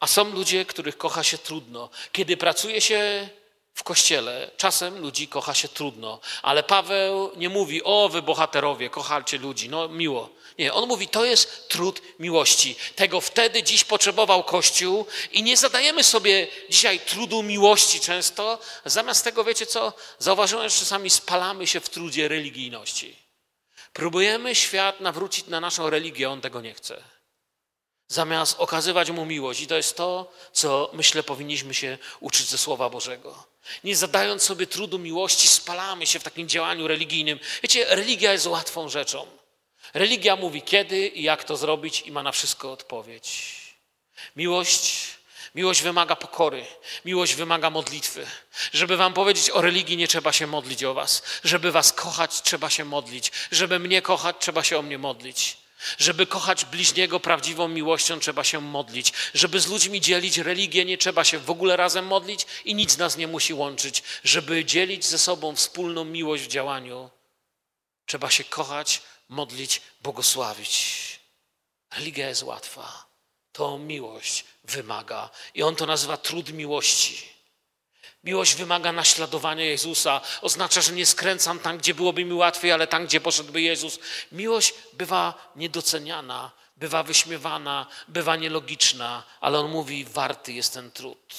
[0.00, 1.90] A są ludzie, których kocha się trudno.
[2.12, 3.28] Kiedy pracuje się
[3.74, 6.20] w kościele, czasem ludzi kocha się trudno.
[6.42, 10.30] Ale Paweł nie mówi, o wy bohaterowie, kochajcie ludzi, no miło.
[10.58, 12.76] Nie, on mówi, to jest trud miłości.
[12.96, 18.58] Tego wtedy dziś potrzebował Kościół i nie zadajemy sobie dzisiaj trudu miłości często.
[18.84, 23.16] Zamiast tego, wiecie co, zauważyłem, że czasami spalamy się w trudzie religijności.
[23.92, 27.02] Próbujemy świat nawrócić na naszą religię, on tego nie chce.
[28.08, 29.60] zamiast okazywać mu miłość.
[29.60, 33.46] I to jest to, co myślę powinniśmy się uczyć ze Słowa Bożego.
[33.84, 37.40] Nie zadając sobie trudu miłości, spalamy się w takim działaniu religijnym.
[37.62, 39.26] Wiecie, religia jest łatwą rzeczą.
[39.94, 43.54] Religia mówi kiedy i jak to zrobić i ma na wszystko odpowiedź.
[44.36, 45.06] Miłość,
[45.54, 46.66] miłość wymaga pokory,
[47.04, 48.26] miłość wymaga modlitwy.
[48.72, 51.22] Żeby wam powiedzieć o religii, nie trzeba się modlić o was.
[51.44, 53.32] Żeby was kochać, trzeba się modlić.
[53.50, 55.56] Żeby mnie kochać, trzeba się o mnie modlić.
[55.98, 59.12] Żeby kochać bliźniego prawdziwą miłością, trzeba się modlić.
[59.34, 63.16] Żeby z ludźmi dzielić religię, nie trzeba się w ogóle razem modlić i nic nas
[63.16, 64.02] nie musi łączyć.
[64.24, 67.10] Żeby dzielić ze sobą wspólną miłość w działaniu,
[68.06, 71.20] trzeba się kochać, modlić, błogosławić.
[71.96, 73.06] Religia jest łatwa.
[73.52, 75.30] To miłość wymaga.
[75.54, 77.28] I on to nazywa trud miłości.
[78.24, 80.20] Miłość wymaga naśladowania Jezusa.
[80.40, 83.98] Oznacza, że nie skręcam tam, gdzie byłoby mi łatwiej, ale tam, gdzie poszedłby Jezus.
[84.32, 91.34] Miłość bywa niedoceniana, bywa wyśmiewana, bywa nielogiczna, ale on mówi: warty jest ten trud.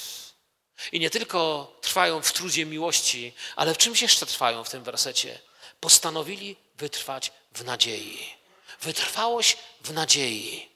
[0.92, 5.40] I nie tylko trwają w trudzie miłości, ale w czymś jeszcze trwają w tym wersecie.
[5.80, 8.36] Postanowili wytrwać w nadziei.
[8.82, 10.74] Wytrwałość w nadziei.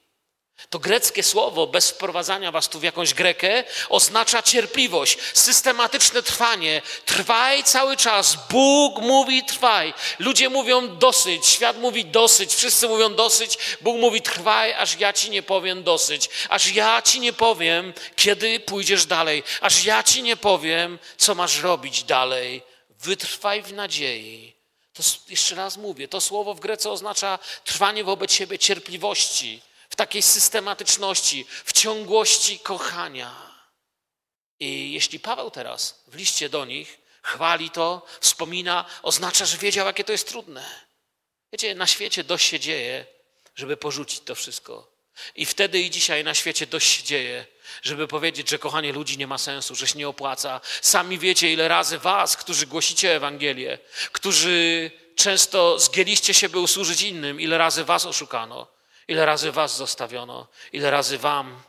[0.69, 6.81] To greckie słowo, bez wprowadzania was tu w jakąś grekę, oznacza cierpliwość, systematyczne trwanie.
[7.05, 8.37] Trwaj cały czas.
[8.49, 9.93] Bóg mówi trwaj.
[10.19, 13.57] Ludzie mówią dosyć, świat mówi dosyć, wszyscy mówią dosyć.
[13.81, 16.29] Bóg mówi trwaj, aż ja ci nie powiem dosyć.
[16.49, 19.43] Aż ja ci nie powiem, kiedy pójdziesz dalej.
[19.61, 22.61] Aż ja ci nie powiem, co masz robić dalej.
[22.99, 24.56] Wytrwaj w nadziei.
[24.97, 29.62] To jeszcze raz mówię, to słowo w Grece oznacza trwanie wobec siebie cierpliwości
[29.97, 33.36] takiej systematyczności, w ciągłości kochania.
[34.60, 40.03] I jeśli Paweł teraz w liście do nich chwali to, wspomina, oznacza, że wiedział, jakie
[40.03, 40.65] to jest trudne.
[41.51, 43.05] Wiecie, na świecie dość się dzieje,
[43.55, 44.96] żeby porzucić to wszystko.
[45.36, 47.45] I wtedy i dzisiaj na świecie dość się dzieje,
[47.82, 50.62] żeby powiedzieć, że kochanie ludzi nie ma sensu, że się nie opłaca.
[50.82, 53.80] Sami wiecie, ile razy was, którzy głosicie Ewangelię,
[54.12, 58.67] którzy często zgięliście się, by usłużyć innym, ile razy was oszukano.
[59.08, 61.63] Ile razy was zostawiono, ile razy wam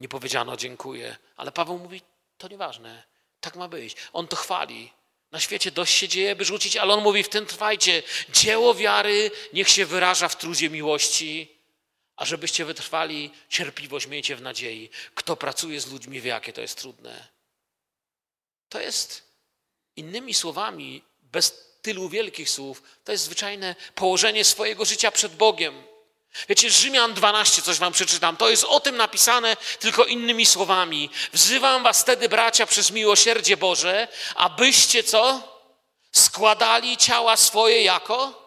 [0.00, 1.16] nie powiedziano dziękuję.
[1.36, 2.02] Ale Paweł mówi,
[2.38, 3.02] to nieważne,
[3.40, 3.96] tak ma być.
[4.12, 4.92] On to chwali.
[5.32, 8.02] Na świecie dość się dzieje, by rzucić, ale on mówi, w tym trwajcie.
[8.28, 11.58] Dzieło wiary niech się wyraża w trudzie miłości,
[12.16, 14.90] a żebyście wytrwali, cierpliwość miejcie w nadziei.
[15.14, 17.28] Kto pracuje z ludźmi wie, jakie to jest trudne.
[18.68, 19.22] To jest,
[19.96, 25.84] innymi słowami, bez tylu wielkich słów, to jest zwyczajne położenie swojego życia przed Bogiem.
[26.48, 31.10] Wiecie, Rzymian 12, coś wam przeczytam, to jest o tym napisane tylko innymi słowami.
[31.32, 35.54] Wzywam was wtedy, bracia, przez miłosierdzie Boże, abyście co?
[36.12, 38.43] Składali ciała swoje jako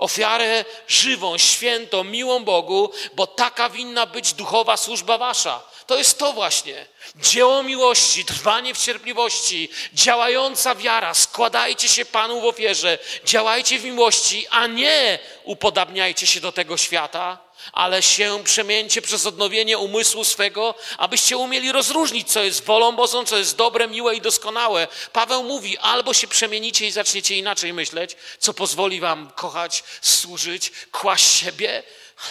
[0.00, 5.62] ofiarę żywą, świętą, miłą Bogu, bo taka winna być duchowa służba wasza.
[5.86, 6.86] To jest to właśnie.
[7.16, 11.14] Dzieło miłości, trwanie w cierpliwości, działająca wiara.
[11.14, 17.38] Składajcie się Panu w ofierze, działajcie w miłości, a nie upodabniajcie się do tego świata,
[17.72, 23.36] ale się przemieńcie przez odnowienie umysłu swego, abyście umieli rozróżnić, co jest wolą Bożą, co
[23.36, 24.88] jest dobre, miłe i doskonałe.
[25.12, 31.40] Paweł mówi, albo się przemienicie i zaczniecie inaczej myśleć, co pozwoli wam kochać, służyć, kłaść
[31.40, 31.82] siebie,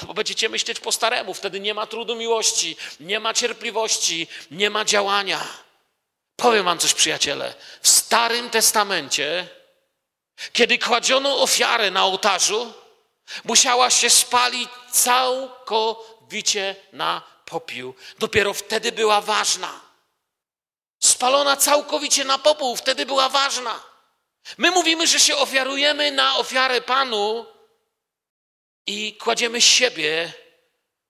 [0.01, 4.85] bo będziecie myśleć po staremu, wtedy nie ma trudu miłości, nie ma cierpliwości, nie ma
[4.85, 5.47] działania.
[6.35, 7.53] Powiem wam coś, przyjaciele.
[7.81, 9.47] W Starym Testamencie,
[10.53, 12.73] kiedy kładziono ofiarę na ołtarzu,
[13.43, 17.95] musiała się spalić całkowicie na popiół.
[18.19, 19.81] Dopiero wtedy była ważna.
[20.99, 23.83] Spalona całkowicie na popół, wtedy była ważna.
[24.57, 27.45] My mówimy, że się ofiarujemy na ofiarę Panu,
[28.89, 30.33] i kładziemy siebie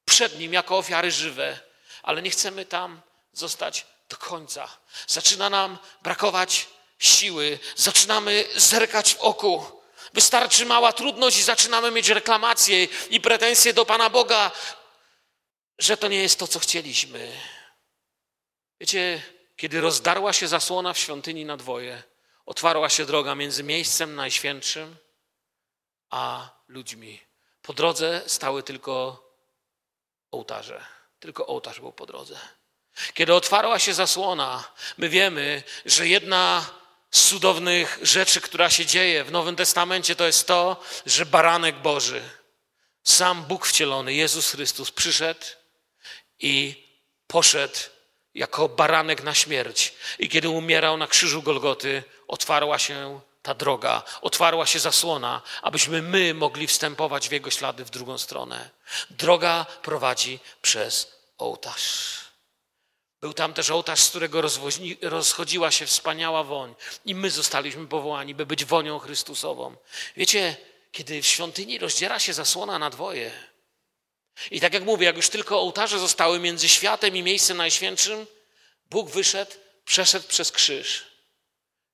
[0.06, 1.60] przed Nim jako ofiary żywe,
[2.04, 3.02] ale nie chcemy tam
[3.34, 4.68] zostać do końca.
[5.08, 6.68] Zaczyna nam brakować
[7.00, 9.79] siły, zaczynamy zerkać w oku.
[10.14, 14.52] Wystarczy mała trudność i zaczynamy mieć reklamacje i pretensje do Pana Boga,
[15.78, 17.32] że to nie jest to, co chcieliśmy.
[18.80, 19.22] Wiecie,
[19.56, 22.04] kiedy rozdarła się zasłona w świątyni na dwoje,
[22.46, 24.96] otwarła się droga między miejscem najświętszym
[26.10, 27.22] a ludźmi.
[27.62, 29.24] Po drodze stały tylko
[30.32, 30.86] ołtarze.
[31.20, 32.40] Tylko ołtarz był po drodze.
[33.14, 36.66] Kiedy otwarła się zasłona, my wiemy, że jedna
[37.12, 42.22] z cudownych rzeczy, która się dzieje w Nowym Testamencie, to jest to, że baranek Boży,
[43.04, 45.46] sam Bóg wcielony, Jezus Chrystus, przyszedł
[46.40, 46.84] i
[47.28, 47.76] poszedł
[48.34, 49.94] jako baranek na śmierć.
[50.20, 56.34] I kiedy umierał na krzyżu Golgoty, otwarła się ta droga, otwarła się zasłona, abyśmy my
[56.34, 58.70] mogli wstępować w Jego ślady w drugą stronę.
[59.10, 62.29] Droga prowadzi przez ołtarz.
[63.22, 64.42] Był tam też ołtarz, z którego
[65.02, 66.76] rozchodziła się wspaniała woń.
[67.06, 69.76] I my zostaliśmy powołani, by być wonią Chrystusową.
[70.18, 70.58] Wiecie,
[70.92, 73.32] kiedy w świątyni rozdziera się zasłona na dwoje,
[74.52, 78.28] i tak jak mówię, jak już tylko ołtarze zostały między światem i miejscem najświętszym,
[78.90, 79.52] Bóg wyszedł,
[79.86, 81.08] przeszedł przez krzyż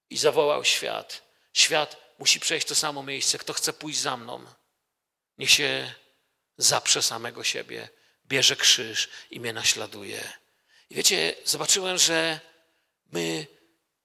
[0.10, 1.22] i zawołał świat.
[1.54, 3.38] Świat musi przejść to samo miejsce.
[3.38, 4.46] Kto chce pójść za mną,
[5.38, 5.94] niech się
[6.58, 7.90] zaprze samego siebie,
[8.26, 10.34] bierze krzyż i mnie naśladuje.
[10.90, 12.40] I wiecie, zobaczyłem, że
[13.12, 13.48] my,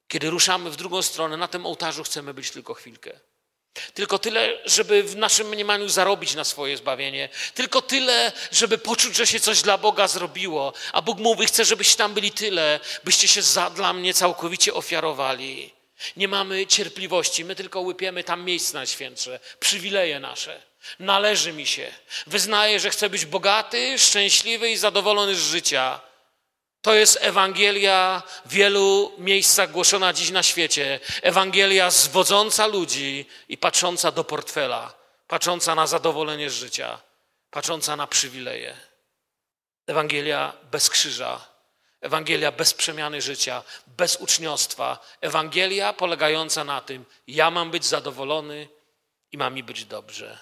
[0.08, 3.20] kiedy ruszamy w drugą stronę, na tym ołtarzu chcemy być tylko chwilkę.
[3.94, 7.28] Tylko tyle, żeby w naszym mniemaniu zarobić na swoje zbawienie.
[7.54, 10.72] Tylko tyle, żeby poczuć, że się coś dla Boga zrobiło.
[10.92, 15.72] A Bóg mówi, chce, żebyście tam byli tyle, byście się za, dla mnie całkowicie ofiarowali.
[16.16, 20.62] Nie mamy cierpliwości, my tylko łypiemy tam miejsce najświętsze, przywileje nasze.
[20.98, 21.92] Należy mi się.
[22.26, 26.00] Wyznaję, że chcę być bogaty, szczęśliwy i zadowolony z życia.
[26.82, 31.00] To jest Ewangelia w wielu miejscach głoszona dziś na świecie.
[31.22, 34.94] Ewangelia zwodząca ludzi i patrząca do portfela,
[35.28, 37.00] patrząca na zadowolenie z życia,
[37.50, 38.76] patrząca na przywileje.
[39.86, 41.50] Ewangelia bez krzyża,
[42.00, 44.98] Ewangelia bez przemiany życia, bez uczniostwa.
[45.20, 48.68] Ewangelia polegająca na tym, ja mam być zadowolony
[49.32, 50.38] i mam mi być dobrze.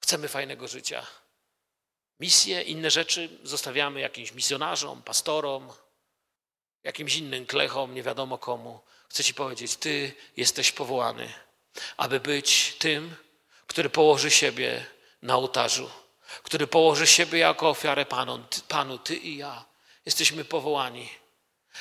[0.00, 1.06] Chcemy fajnego życia.
[2.20, 5.72] Misje, inne rzeczy zostawiamy jakimś misjonarzom, pastorom,
[6.84, 8.80] jakimś innym klechom, nie wiadomo komu.
[9.08, 11.32] Chcę Ci powiedzieć, Ty jesteś powołany,
[11.96, 13.16] aby być tym,
[13.66, 14.86] który położy siebie
[15.22, 15.90] na ołtarzu,
[16.42, 19.64] który położy siebie jako ofiarę Panu, Panu, Ty i ja.
[20.06, 21.08] Jesteśmy powołani,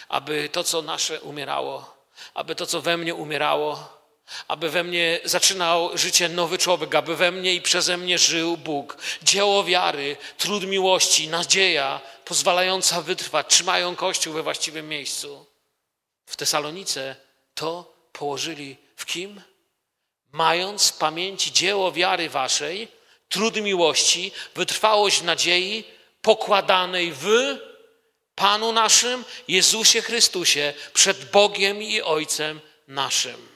[0.09, 1.97] aby to, co nasze umierało,
[2.33, 3.94] aby to, co we mnie umierało,
[4.47, 8.97] aby we mnie zaczynał życie nowy człowiek, aby we mnie i przeze mnie żył Bóg.
[9.23, 15.45] Dzieło wiary, trud miłości, nadzieja pozwalająca wytrwać, trzymają Kościół we właściwym miejscu.
[16.25, 17.15] W Tesalonice
[17.55, 19.41] to położyli w kim?
[20.31, 22.87] Mając w pamięci dzieło wiary waszej,
[23.29, 25.83] trud miłości, wytrwałość nadziei
[26.21, 27.27] pokładanej w
[28.35, 33.54] Panu naszym, Jezusie Chrystusie, przed Bogiem i Ojcem naszym.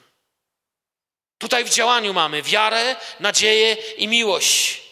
[1.40, 4.82] Tutaj w działaniu mamy wiarę, nadzieję i miłość.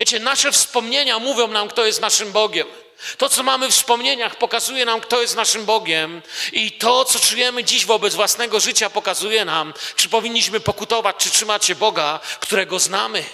[0.00, 2.66] Wiecie, nasze wspomnienia mówią nam, kto jest naszym Bogiem.
[3.18, 6.22] To, co mamy w wspomnieniach, pokazuje nam, kto jest naszym Bogiem,
[6.52, 11.64] i to, co czujemy dziś wobec własnego życia, pokazuje nam, czy powinniśmy pokutować, czy trzymać
[11.64, 13.24] się Boga, którego znamy.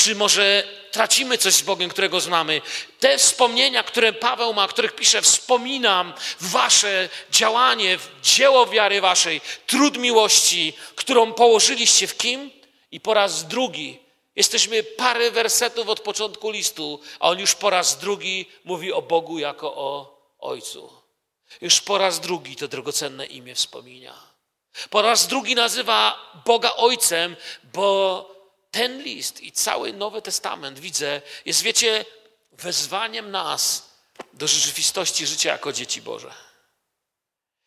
[0.00, 2.60] Czy może tracimy coś z Bogiem, którego znamy?
[3.00, 10.72] Te wspomnienia, które Paweł ma, których pisze, wspominam wasze działanie, dzieło wiary waszej, trud miłości,
[10.96, 12.50] którą położyliście w kim?
[12.90, 13.98] I po raz drugi,
[14.36, 19.38] jesteśmy parę wersetów od początku listu, a on już po raz drugi mówi o Bogu
[19.38, 20.92] jako o Ojcu.
[21.60, 24.14] Już po raz drugi to drogocenne imię wspomina.
[24.90, 27.36] Po raz drugi nazywa Boga Ojcem,
[27.72, 28.39] bo
[28.70, 32.04] ten list i cały Nowy Testament, widzę, jest, wiecie,
[32.52, 33.90] wezwaniem nas
[34.32, 36.34] do rzeczywistości życia jako dzieci Boże.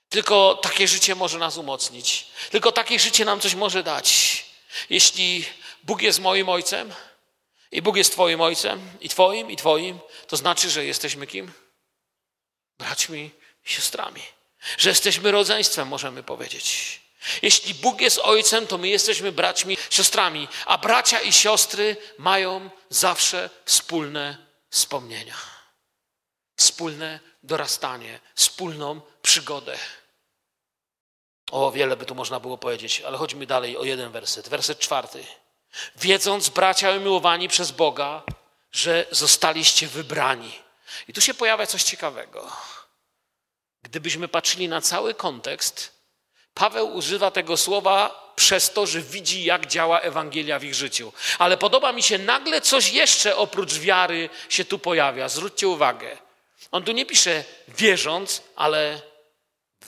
[0.10, 2.28] Tylko takie życie może nas umocnić.
[2.52, 4.46] Tylko takie życie nam coś może dać.
[4.90, 5.46] Jeśli
[5.84, 6.94] Bóg jest moim ojcem
[7.72, 11.52] i Bóg jest Twoim ojcem, i Twoim, i Twoim, to znaczy, że jesteśmy kim?
[12.78, 13.32] Braćmi
[13.66, 14.22] i siostrami.
[14.78, 17.02] Że jesteśmy rodzeństwem, możemy powiedzieć.
[17.42, 23.50] Jeśli Bóg jest ojcem, to my jesteśmy braćmi, siostrami, a bracia i siostry mają zawsze
[23.66, 24.38] wspólne
[24.70, 25.38] wspomnienia,
[26.56, 29.78] wspólne dorastanie, wspólną przygodę.
[31.52, 34.50] O, wiele by tu można było powiedzieć, ale chodźmy dalej o jeden werset.
[34.50, 35.26] Werset czwarty.
[35.96, 38.24] Wiedząc, bracia umiłowani przez Boga,
[38.72, 40.60] że zostaliście wybrani.
[41.08, 42.52] I tu się pojawia coś ciekawego.
[43.84, 45.93] Gdybyśmy patrzyli na cały kontekst,
[46.54, 51.14] Paweł używa tego słowa przez to, że widzi, jak działa Ewangelia w ich życiu.
[51.40, 55.30] Ale podoba mi się, nagle coś jeszcze oprócz wiary się tu pojawia.
[55.30, 56.18] Zwróćcie uwagę.
[56.72, 59.02] On tu nie pisze wierząc, ale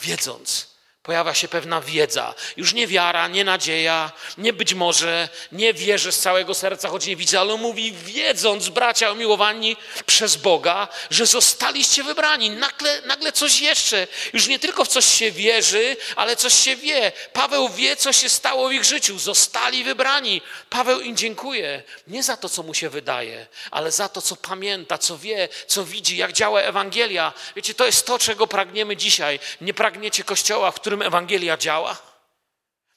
[0.01, 0.74] wiedząc
[1.05, 2.33] pojawia się pewna wiedza.
[2.57, 7.15] Już nie wiara, nie nadzieja, nie być może, nie wierzę z całego serca, choć nie
[7.15, 12.49] widzę, ale on mówi, wiedząc, bracia umiłowani przez Boga, że zostaliście wybrani.
[12.49, 14.07] Nagle, nagle coś jeszcze.
[14.33, 17.11] Już nie tylko w coś się wierzy, ale coś się wie.
[17.33, 19.19] Paweł wie, co się stało w ich życiu.
[19.19, 20.41] Zostali wybrani.
[20.69, 21.83] Paweł im dziękuję.
[22.07, 25.85] Nie za to, co mu się wydaje, ale za to, co pamięta, co wie, co
[25.85, 27.33] widzi, jak działa Ewangelia.
[27.55, 29.39] Wiecie, to jest to, czego pragniemy dzisiaj.
[29.61, 31.97] Nie pragniecie kościoła, w którym którym Ewangelia działa?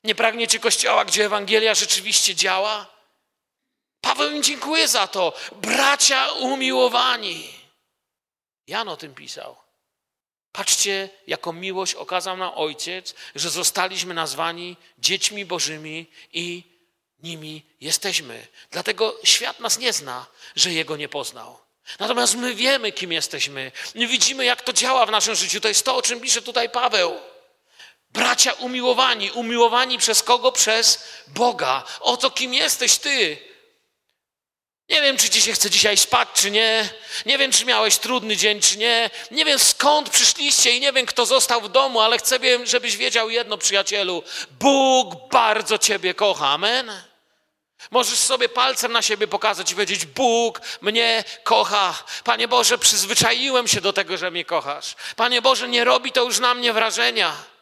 [0.05, 2.87] Nie pragniecie kościoła, gdzie Ewangelia rzeczywiście działa?
[4.01, 5.33] Paweł im dziękuję za to.
[5.53, 7.55] Bracia umiłowani.
[8.67, 9.57] Jan o tym pisał.
[10.53, 16.63] Patrzcie, jaką miłość okazał nam Ojciec, że zostaliśmy nazwani dziećmi Bożymi i
[17.23, 18.47] nimi jesteśmy.
[18.71, 20.27] Dlatego świat nas nie zna,
[20.57, 21.59] że Jego nie poznał.
[21.99, 23.73] Natomiast my wiemy, kim jesteśmy.
[23.95, 25.61] My widzimy, jak to działa w naszym życiu.
[25.61, 27.21] To jest to, o czym pisze tutaj Paweł.
[28.19, 30.53] Bracia umiłowani, umiłowani przez kogo?
[30.53, 31.85] Przez Boga.
[32.01, 33.39] Oto kim jesteś ty.
[34.89, 36.89] Nie wiem, czy ci się chce dzisiaj spać, czy nie.
[37.27, 39.11] Nie wiem, czy miałeś trudny dzień, czy nie.
[39.31, 43.31] Nie wiem, skąd przyszliście i nie wiem, kto został w domu, ale chcę, żebyś wiedział
[43.31, 44.23] jedno, przyjacielu.
[44.51, 46.49] Bóg bardzo ciebie kocha.
[46.49, 47.03] Amen.
[47.91, 52.05] Możesz sobie palcem na siebie pokazać i powiedzieć: Bóg mnie kocha.
[52.25, 54.95] Panie Boże, przyzwyczaiłem się do tego, że mnie kochasz.
[55.17, 57.58] Panie Boże, nie robi to już na mnie wrażenia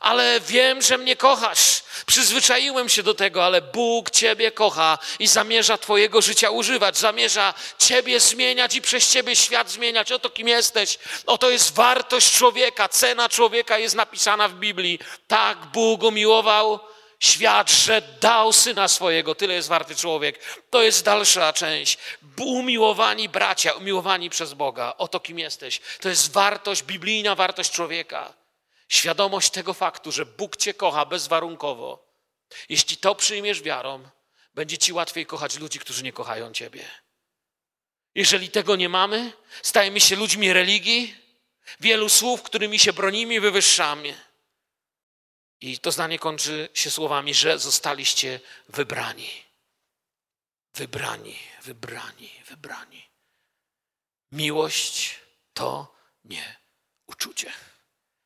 [0.00, 1.82] ale wiem, że mnie kochasz.
[2.06, 8.20] Przyzwyczaiłem się do tego, ale Bóg Ciebie kocha i zamierza Twojego życia używać, zamierza Ciebie
[8.20, 10.12] zmieniać i przez Ciebie świat zmieniać.
[10.12, 10.98] Oto kim jesteś.
[11.26, 14.98] Oto jest wartość człowieka, cena człowieka jest napisana w Biblii.
[15.28, 16.80] Tak Bóg umiłował
[17.20, 19.34] świat, że dał syna swojego.
[19.34, 20.40] Tyle jest warty człowiek.
[20.70, 21.98] To jest dalsza część.
[22.38, 24.94] Umiłowani bracia, umiłowani przez Boga.
[24.98, 25.80] Oto kim jesteś.
[26.00, 28.43] To jest wartość, biblijna wartość człowieka.
[28.94, 32.14] Świadomość tego faktu, że Bóg Cię kocha bezwarunkowo.
[32.68, 34.08] Jeśli to przyjmiesz wiarą,
[34.54, 36.84] będzie Ci łatwiej kochać ludzi, którzy nie kochają Ciebie.
[38.14, 39.32] Jeżeli tego nie mamy,
[39.62, 41.16] stajemy się ludźmi religii,
[41.80, 44.14] wielu słów, którymi się bronimy i wywyższamy.
[45.60, 49.30] I to zdanie kończy się słowami, że zostaliście wybrani.
[50.74, 53.04] Wybrani, wybrani, wybrani.
[54.32, 55.20] Miłość
[55.54, 56.56] to nie
[57.06, 57.52] uczucie.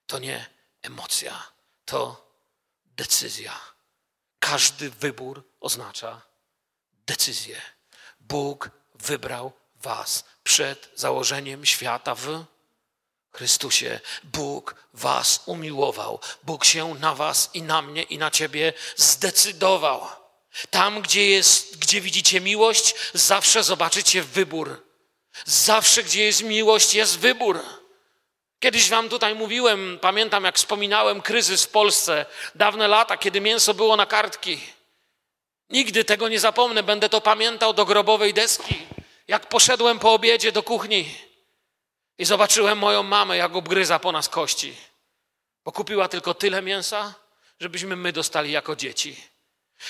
[0.06, 1.42] To nie emocja,
[1.84, 2.30] to
[2.84, 3.60] decyzja.
[4.40, 6.22] Każdy wybór oznacza
[7.06, 7.60] decyzję.
[8.20, 12.44] Bóg wybrał Was przed założeniem świata w
[13.32, 14.00] Chrystusie.
[14.24, 16.20] Bóg Was umiłował.
[16.42, 20.06] Bóg się na Was i na mnie i na Ciebie zdecydował.
[20.70, 24.84] Tam, gdzie, jest, gdzie widzicie miłość, zawsze zobaczycie wybór.
[25.44, 27.64] Zawsze, gdzie jest miłość, jest wybór.
[28.60, 33.96] Kiedyś wam tutaj mówiłem, pamiętam jak wspominałem kryzys w Polsce, dawne lata, kiedy mięso było
[33.96, 34.60] na kartki.
[35.70, 38.74] Nigdy tego nie zapomnę, będę to pamiętał do grobowej deski.
[39.28, 41.14] Jak poszedłem po obiedzie do kuchni
[42.18, 44.76] i zobaczyłem moją mamę, jak obgryza po nas kości,
[45.64, 47.14] bo kupiła tylko tyle mięsa,
[47.60, 49.27] żebyśmy my dostali jako dzieci.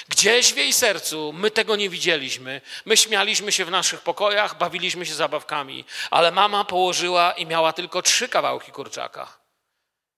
[0.09, 2.61] Gdzieś w jej sercu my tego nie widzieliśmy.
[2.85, 8.03] My śmialiśmy się w naszych pokojach, bawiliśmy się zabawkami, ale mama położyła i miała tylko
[8.03, 9.39] trzy kawałki kurczaka.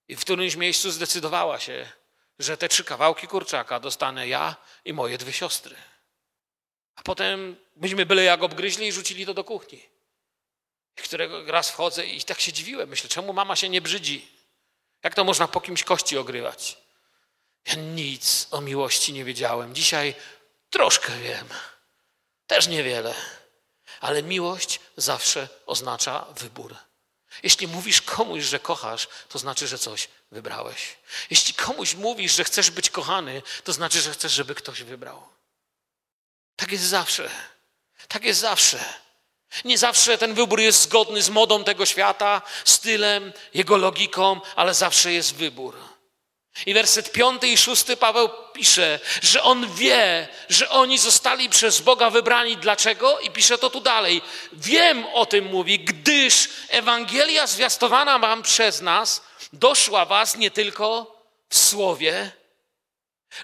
[0.07, 1.91] I w którymś miejscu zdecydowała się,
[2.39, 4.55] że te trzy kawałki kurczaka dostanę ja
[4.85, 5.75] i moje dwie siostry.
[6.95, 9.81] A potem myśmy byle jak obgryźli i rzucili to do kuchni.
[10.95, 12.89] Którego raz wchodzę i tak się dziwiłem.
[12.89, 14.27] Myślę, czemu mama się nie brzydzi?
[15.03, 16.77] Jak to można po kimś kości ogrywać?
[17.65, 19.75] Ja nic o miłości nie wiedziałem.
[19.75, 20.15] Dzisiaj
[20.69, 21.47] troszkę wiem.
[22.47, 23.15] Też niewiele.
[24.01, 26.75] Ale miłość zawsze oznacza wybór.
[27.43, 30.97] Jeśli mówisz komuś, że kochasz, to znaczy, że coś wybrałeś.
[31.29, 35.27] Jeśli komuś mówisz, że chcesz być kochany, to znaczy, że chcesz, żeby ktoś wybrał.
[36.55, 37.29] Tak jest zawsze.
[38.07, 38.85] Tak jest zawsze.
[39.65, 45.13] Nie zawsze ten wybór jest zgodny z modą tego świata, stylem, jego logiką, ale zawsze
[45.13, 45.90] jest wybór.
[46.65, 52.09] I werset piąty i szósty Paweł pisze, że on wie, że oni zostali przez Boga
[52.09, 52.57] wybrani.
[52.57, 53.19] Dlaczego?
[53.19, 54.21] I pisze to tu dalej.
[54.53, 59.21] Wiem o tym mówi, gdyż Ewangelia zwiastowana wam przez nas
[59.53, 61.15] doszła was nie tylko
[61.49, 62.31] w słowie,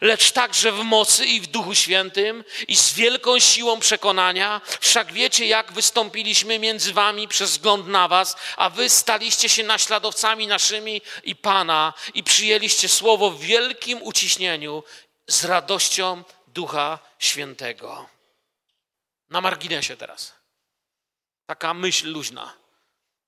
[0.01, 4.61] lecz także w mocy i w Duchu Świętym i z wielką siłą przekonania.
[4.81, 10.47] Wszak wiecie, jak wystąpiliśmy między wami przez wzgląd na was, a wy staliście się naśladowcami
[10.47, 14.83] naszymi i Pana i przyjęliście słowo w wielkim uciśnieniu
[15.27, 18.09] z radością Ducha Świętego.
[19.29, 20.33] Na marginesie teraz.
[21.45, 22.53] Taka myśl luźna,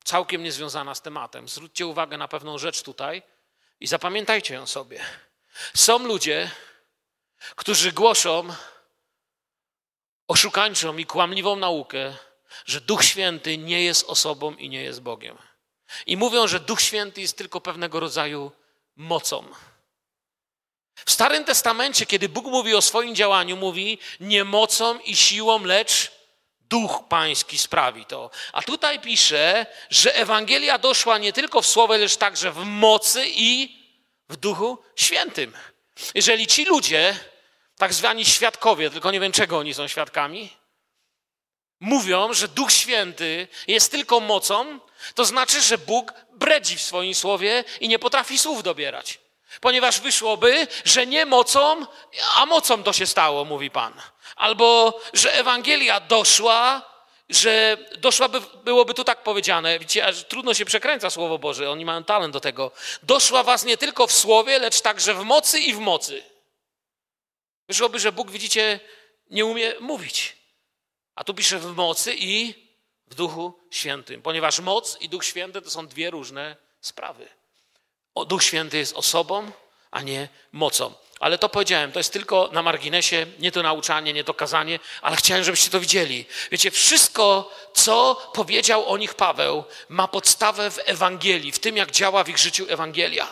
[0.03, 1.49] całkiem niezwiązana z tematem.
[1.49, 3.24] Zwróćcie uwagę na pewną rzecz tutaj
[3.80, 5.05] i zapamiętajcie ją sobie.
[5.74, 6.51] Są ludzie,
[7.55, 8.47] którzy głoszą
[10.28, 12.16] oszukańczą i kłamliwą naukę,
[12.66, 15.38] że Duch Święty nie jest osobą i nie jest Bogiem.
[16.05, 18.51] I mówią, że Duch Święty jest tylko pewnego rodzaju
[18.95, 19.45] mocą.
[21.05, 26.12] W Starym Testamencie, kiedy Bóg mówi o swoim działaniu, mówi nie mocą i siłą, lecz
[26.62, 28.30] Duch Pański sprawi to.
[28.53, 33.79] A tutaj pisze, że Ewangelia doszła nie tylko w słowie, lecz także w mocy i
[34.30, 35.54] w Duchu Świętym.
[36.16, 37.20] Jeżeli ci ludzie,
[37.78, 40.50] tak zwani świadkowie, tylko nie wiem czego oni są świadkami,
[41.80, 44.80] mówią, że Duch Święty jest tylko mocą,
[45.16, 49.20] to znaczy, że Bóg bredzi w swoim słowie i nie potrafi słów dobierać.
[49.62, 51.86] Ponieważ wyszłoby, że nie mocą,
[52.36, 53.94] a mocą to się stało, mówi Pan.
[54.36, 56.89] Albo, że Ewangelia doszła,
[57.30, 62.04] że doszłaby, byłoby tu tak powiedziane, widzicie, aż trudno się przekręca Słowo Boże, oni mają
[62.04, 62.72] talent do tego.
[63.04, 66.24] Doszła was nie tylko w słowie, lecz także w mocy i w mocy.
[67.68, 68.80] Wyszłoby, że Bóg, widzicie,
[69.30, 70.38] nie umie mówić.
[71.16, 72.54] A tu pisze w mocy i
[73.08, 77.28] w Duchu Świętym, ponieważ moc i Duch Święty to są dwie różne sprawy.
[78.16, 79.52] O, Duch Święty jest osobą,
[79.92, 80.94] a nie mocą.
[81.20, 85.15] Ale to powiedziałem, to jest tylko na marginesie, nie to nauczanie, nie to kazanie, ale
[85.15, 86.26] chciałem, żebyście to widzieli.
[86.51, 92.24] Wiecie, wszystko, co powiedział o nich Paweł, ma podstawę w Ewangelii, w tym, jak działa
[92.24, 93.28] w ich życiu Ewangelia.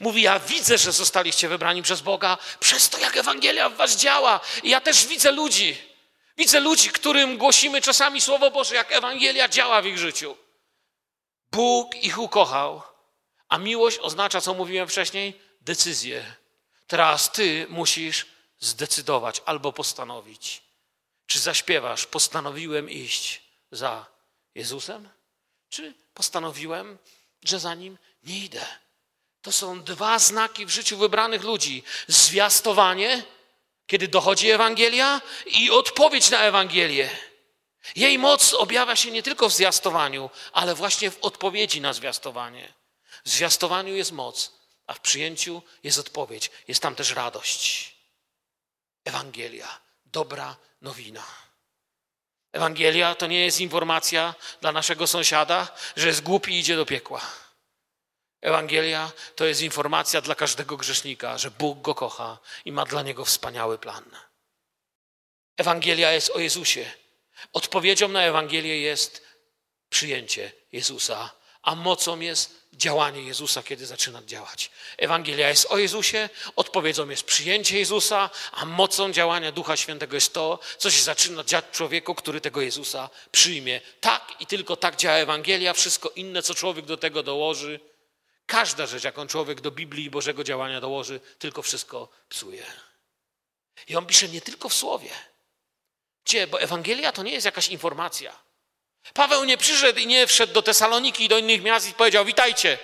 [0.00, 4.40] Mówi, ja widzę, że zostaliście wybrani przez Boga, przez to, jak Ewangelia w was działa.
[4.62, 5.76] I ja też widzę ludzi.
[6.38, 10.36] Widzę ludzi, którym głosimy czasami Słowo Boże, jak Ewangelia działa w ich życiu.
[11.52, 12.82] Bóg ich ukochał,
[13.48, 16.41] a miłość oznacza, co mówiłem wcześniej, decyzję.
[16.92, 18.26] Teraz ty musisz
[18.60, 20.62] zdecydować albo postanowić.
[21.26, 24.06] Czy zaśpiewasz, postanowiłem iść za
[24.54, 25.08] Jezusem?
[25.68, 26.98] Czy postanowiłem,
[27.44, 28.66] że za nim nie idę?
[29.42, 33.24] To są dwa znaki w życiu wybranych ludzi: zwiastowanie,
[33.86, 37.10] kiedy dochodzi Ewangelia, i odpowiedź na Ewangelię.
[37.96, 42.72] Jej moc objawia się nie tylko w zwiastowaniu, ale właśnie w odpowiedzi na zwiastowanie.
[43.24, 44.61] W zwiastowaniu jest moc,
[44.92, 46.50] a w przyjęciu jest odpowiedź.
[46.68, 47.94] Jest tam też radość.
[49.04, 51.26] Ewangelia, dobra nowina.
[52.52, 57.20] Ewangelia to nie jest informacja dla naszego sąsiada, że jest głupi i idzie do piekła.
[58.40, 63.24] Ewangelia to jest informacja dla każdego grzesznika, że Bóg go kocha i ma dla niego
[63.24, 64.04] wspaniały plan.
[65.56, 66.92] Ewangelia jest o Jezusie.
[67.52, 69.22] Odpowiedzią na Ewangelię jest
[69.88, 71.30] przyjęcie Jezusa,
[71.62, 74.70] a mocą jest działanie Jezusa, kiedy zaczyna działać.
[74.96, 80.58] Ewangelia jest o Jezusie, odpowiedzią jest przyjęcie Jezusa, a mocą działania Ducha Świętego jest to,
[80.78, 83.80] co się zaczyna dziać człowieku, który tego Jezusa przyjmie.
[84.00, 87.80] Tak i tylko tak działa Ewangelia, wszystko inne, co człowiek do tego dołoży,
[88.46, 92.66] każda rzecz, jaką człowiek do Biblii i Bożego działania dołoży, tylko wszystko psuje.
[93.88, 95.10] I on pisze nie tylko w słowie.
[96.24, 96.46] Gdzie?
[96.46, 98.38] Bo Ewangelia to nie jest jakaś informacja.
[99.14, 102.78] Paweł nie przyszedł i nie wszedł do Tesaloniki i do innych miast i powiedział: Witajcie,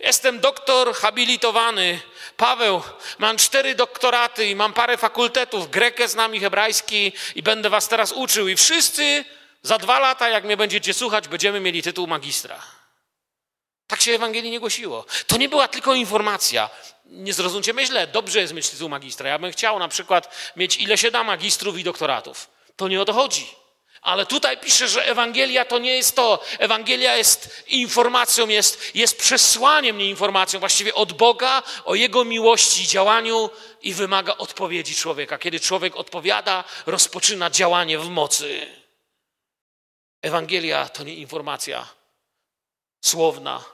[0.00, 2.00] jestem doktor habilitowany.
[2.36, 2.82] Paweł,
[3.18, 8.12] mam cztery doktoraty i mam parę fakultetów, grekę znam i hebrajski i będę was teraz
[8.12, 8.48] uczył.
[8.48, 9.24] I wszyscy
[9.62, 12.62] za dwa lata, jak mnie będziecie słuchać, będziemy mieli tytuł magistra.
[13.86, 15.04] Tak się Ewangelii nie głosiło.
[15.26, 16.70] To nie była tylko informacja.
[17.04, 19.28] Nie zrozumcie mnie źle, dobrze jest mieć tytuł magistra.
[19.28, 22.50] Ja bym chciał na przykład mieć ile się da magistrów i doktoratów.
[22.76, 23.57] To nie o to chodzi.
[24.08, 26.44] Ale tutaj pisze, że Ewangelia to nie jest to.
[26.58, 33.50] Ewangelia jest informacją, jest, jest przesłaniem, nie informacją, właściwie od Boga o Jego miłości działaniu
[33.82, 35.38] i wymaga odpowiedzi człowieka.
[35.38, 38.66] Kiedy człowiek odpowiada, rozpoczyna działanie w mocy.
[40.22, 41.88] Ewangelia to nie informacja
[43.04, 43.64] słowna,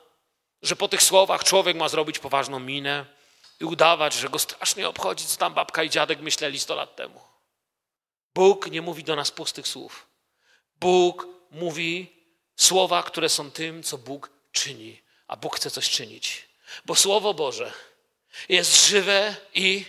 [0.63, 3.07] że po tych słowach człowiek ma zrobić poważną minę
[3.61, 7.21] i udawać, że go strasznie obchodzi, co tam babka i dziadek myśleli 100 lat temu.
[8.35, 10.04] Bóg nie mówi do nas pustych słów.
[10.85, 12.07] Bóg mówi
[12.57, 16.43] słowa, które są tym, co Bóg czyni, a Bóg chce coś czynić.
[16.85, 17.73] Bo Słowo Boże
[18.49, 19.85] jest żywe i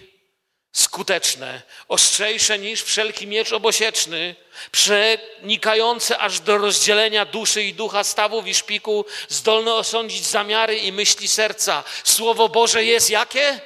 [0.72, 4.36] skuteczne, ostrzejsze niż wszelki miecz obosieczny,
[4.72, 11.28] przenikające aż do rozdzielenia duszy i ducha, stawów i szpiku, zdolne osądzić zamiary i myśli
[11.28, 11.84] serca.
[12.04, 13.60] Słowo Boże jest jakie?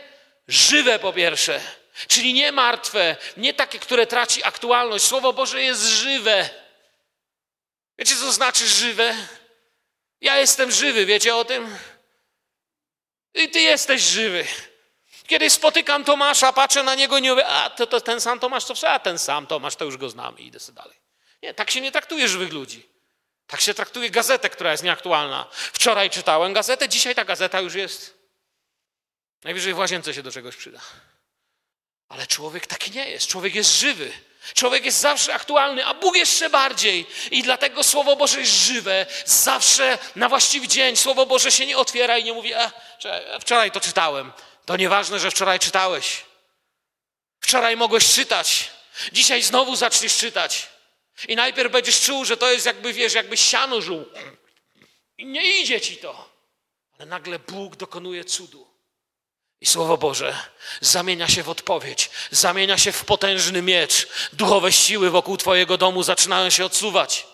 [0.47, 1.61] Żywe po pierwsze,
[2.07, 5.05] czyli nie martwe, nie takie, które traci aktualność.
[5.05, 6.49] Słowo Boże jest żywe.
[7.99, 9.15] Wiecie, co znaczy żywe?
[10.21, 11.77] Ja jestem żywy, wiecie o tym?
[13.33, 14.47] I ty jesteś żywy.
[15.27, 18.65] Kiedy spotykam Tomasza, patrzę na niego i nie mówię, a to, to ten sam Tomasz,
[18.65, 20.97] to a ten sam Tomasz, to już go znamy idę sobie dalej.
[21.43, 22.89] Nie, tak się nie traktuje żywych ludzi.
[23.47, 25.47] Tak się traktuje gazetę, która jest nieaktualna.
[25.51, 28.17] Wczoraj czytałem gazetę, dzisiaj ta gazeta już jest.
[29.43, 30.81] Najwyżej w łazience się do czegoś przyda.
[32.09, 33.27] Ale człowiek taki nie jest.
[33.27, 34.11] Człowiek jest żywy.
[34.53, 37.05] Człowiek jest zawsze aktualny, a Bóg jeszcze bardziej.
[37.31, 40.95] I dlatego Słowo Boże jest żywe, zawsze na właściwy dzień.
[40.95, 42.71] Słowo Boże się nie otwiera i nie mówi, a,
[43.41, 44.31] wczoraj to czytałem.
[44.65, 46.25] To nieważne, że wczoraj czytałeś.
[47.41, 48.69] Wczoraj mogłeś czytać.
[49.11, 50.67] Dzisiaj znowu zaczniesz czytać.
[51.27, 54.05] I najpierw będziesz czuł, że to jest jakby, wiesz, jakby siano żół.
[55.17, 56.29] I nie idzie ci to.
[56.97, 58.68] Ale nagle Bóg dokonuje cudu.
[59.62, 60.38] I Słowo Boże
[60.82, 64.07] zamienia się w odpowiedź, zamienia się w potężny miecz.
[64.34, 67.28] Duchowe siły wokół Twojego domu zaczynają się odsuwać.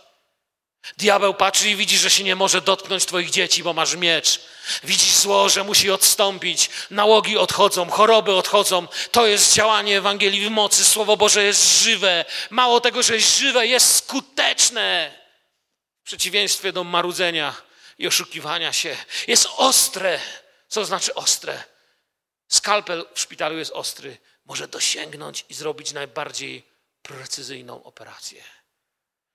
[0.98, 4.42] Diabeł patrzy i widzi, że się nie może dotknąć Twoich dzieci, bo masz miecz.
[4.84, 6.70] Widzi zło, że musi odstąpić.
[6.92, 8.88] Nałogi odchodzą, choroby odchodzą.
[9.12, 10.86] To jest działanie Ewangelii w mocy.
[10.86, 12.26] Słowo Boże jest żywe.
[12.50, 15.20] Mało tego, że jest żywe, jest skuteczne.
[16.04, 17.56] W przeciwieństwie do marudzenia
[17.98, 18.98] i oszukiwania się.
[19.28, 20.20] Jest ostre.
[20.68, 21.64] Co znaczy ostre?
[22.48, 24.18] Skalpel w szpitalu jest ostry.
[24.46, 26.64] Może dosięgnąć i zrobić najbardziej
[27.02, 28.44] precyzyjną operację.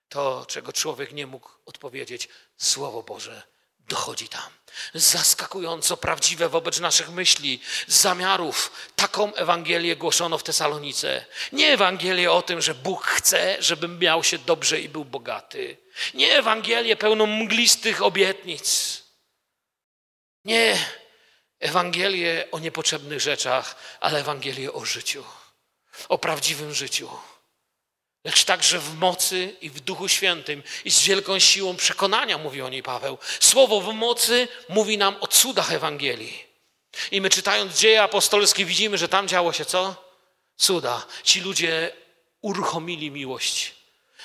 [0.09, 3.43] To, czego człowiek nie mógł odpowiedzieć, Słowo Boże
[3.79, 4.51] dochodzi tam.
[4.93, 8.71] Zaskakująco prawdziwe wobec naszych myśli, zamiarów.
[8.95, 11.25] Taką Ewangelię głoszono w Tesalonice.
[11.51, 15.77] Nie Ewangelię o tym, że Bóg chce, żebym miał się dobrze i był bogaty.
[16.13, 18.97] Nie Ewangelię pełną mglistych obietnic.
[20.45, 20.77] Nie
[21.61, 25.23] Ewangelię o niepotrzebnych rzeczach, ale Ewangelię o życiu.
[26.09, 27.09] O prawdziwym życiu
[28.23, 32.69] lecz także w mocy i w Duchu Świętym i z wielką siłą przekonania, mówi o
[32.69, 33.17] niej Paweł.
[33.39, 36.43] Słowo w mocy mówi nam o cudach Ewangelii.
[37.11, 39.95] I my czytając dzieje apostolskie widzimy, że tam działo się co?
[40.57, 41.05] Cuda.
[41.23, 41.93] Ci ludzie
[42.41, 43.75] uruchomili miłość.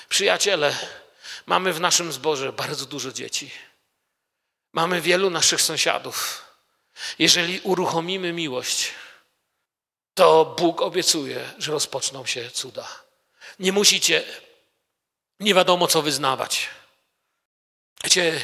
[0.09, 0.77] Przyjaciele,
[1.47, 3.51] mamy w naszym zborze bardzo dużo dzieci.
[4.73, 6.46] Mamy wielu naszych sąsiadów.
[7.19, 8.93] Jeżeli uruchomimy miłość,
[10.15, 12.89] to Bóg obiecuje, że rozpoczną się cuda.
[13.59, 14.25] Nie musicie
[15.41, 16.69] nie wiadomo co wyznawać.
[18.05, 18.41] Wiecie,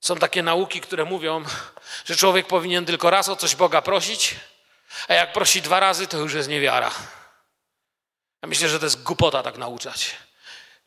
[0.00, 1.44] są takie nauki, które mówią,
[2.04, 4.34] że człowiek powinien tylko raz o coś Boga prosić,
[5.08, 6.90] a jak prosi dwa razy, to już jest niewiara.
[8.42, 10.16] Ja myślę, że to jest głupota tak nauczać.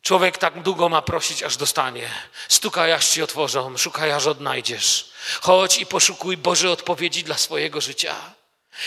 [0.04, 2.10] Człowiek tak długo ma prosić, aż dostanie.
[2.48, 5.10] Stukaj, aż ci otworzą, szukaj, aż odnajdziesz.
[5.40, 8.34] Chodź i poszukuj Boże odpowiedzi dla swojego życia.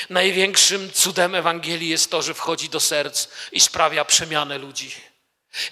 [0.10, 4.96] Największym cudem Ewangelii jest to, że wchodzi do serc i sprawia przemianę ludzi.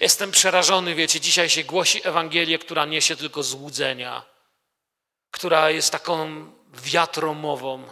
[0.00, 4.22] Jestem przerażony, wiecie, dzisiaj się głosi Ewangelię, która niesie tylko złudzenia,
[5.30, 7.88] która jest taką wiatromową,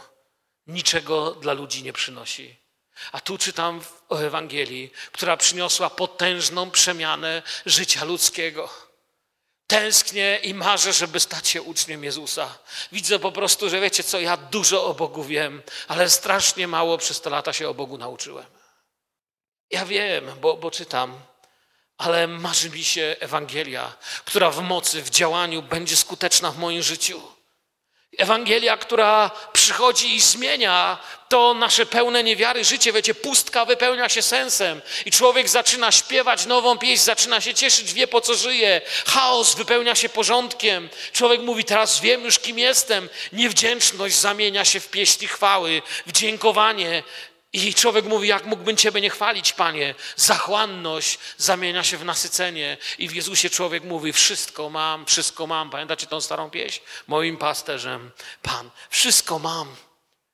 [0.66, 2.63] niczego dla ludzi nie przynosi.
[3.12, 8.68] A tu czytam o Ewangelii, która przyniosła potężną przemianę życia ludzkiego.
[9.66, 12.58] Tęsknię i marzę, żeby stać się uczniem Jezusa.
[12.92, 17.20] Widzę po prostu, że wiecie co, ja dużo o Bogu wiem, ale strasznie mało przez
[17.20, 18.46] te lata się o Bogu nauczyłem.
[19.70, 21.20] Ja wiem, bo, bo czytam,
[21.98, 27.33] ale marzy mi się Ewangelia, która w mocy, w działaniu będzie skuteczna w moim życiu.
[28.18, 30.98] Ewangelia, która przychodzi i zmienia
[31.28, 32.92] to nasze pełne niewiary życie.
[32.92, 38.06] Wiecie, pustka wypełnia się sensem i człowiek zaczyna śpiewać nową pieśń, zaczyna się cieszyć, wie
[38.06, 38.80] po co żyje.
[39.06, 40.88] Chaos wypełnia się porządkiem.
[41.12, 43.08] Człowiek mówi, teraz wiem już kim jestem.
[43.32, 47.02] Niewdzięczność zamienia się w pieśni chwały, w dziękowanie.
[47.54, 49.94] I człowiek mówi, jak mógłbym Ciebie nie chwalić, Panie?
[50.16, 52.76] Zachłanność zamienia się w nasycenie.
[52.98, 55.70] I w Jezusie człowiek mówi, wszystko mam, wszystko mam.
[55.70, 56.80] Pamiętacie tą starą pieśń?
[57.06, 58.10] Moim pasterzem,
[58.42, 59.76] Pan, wszystko mam.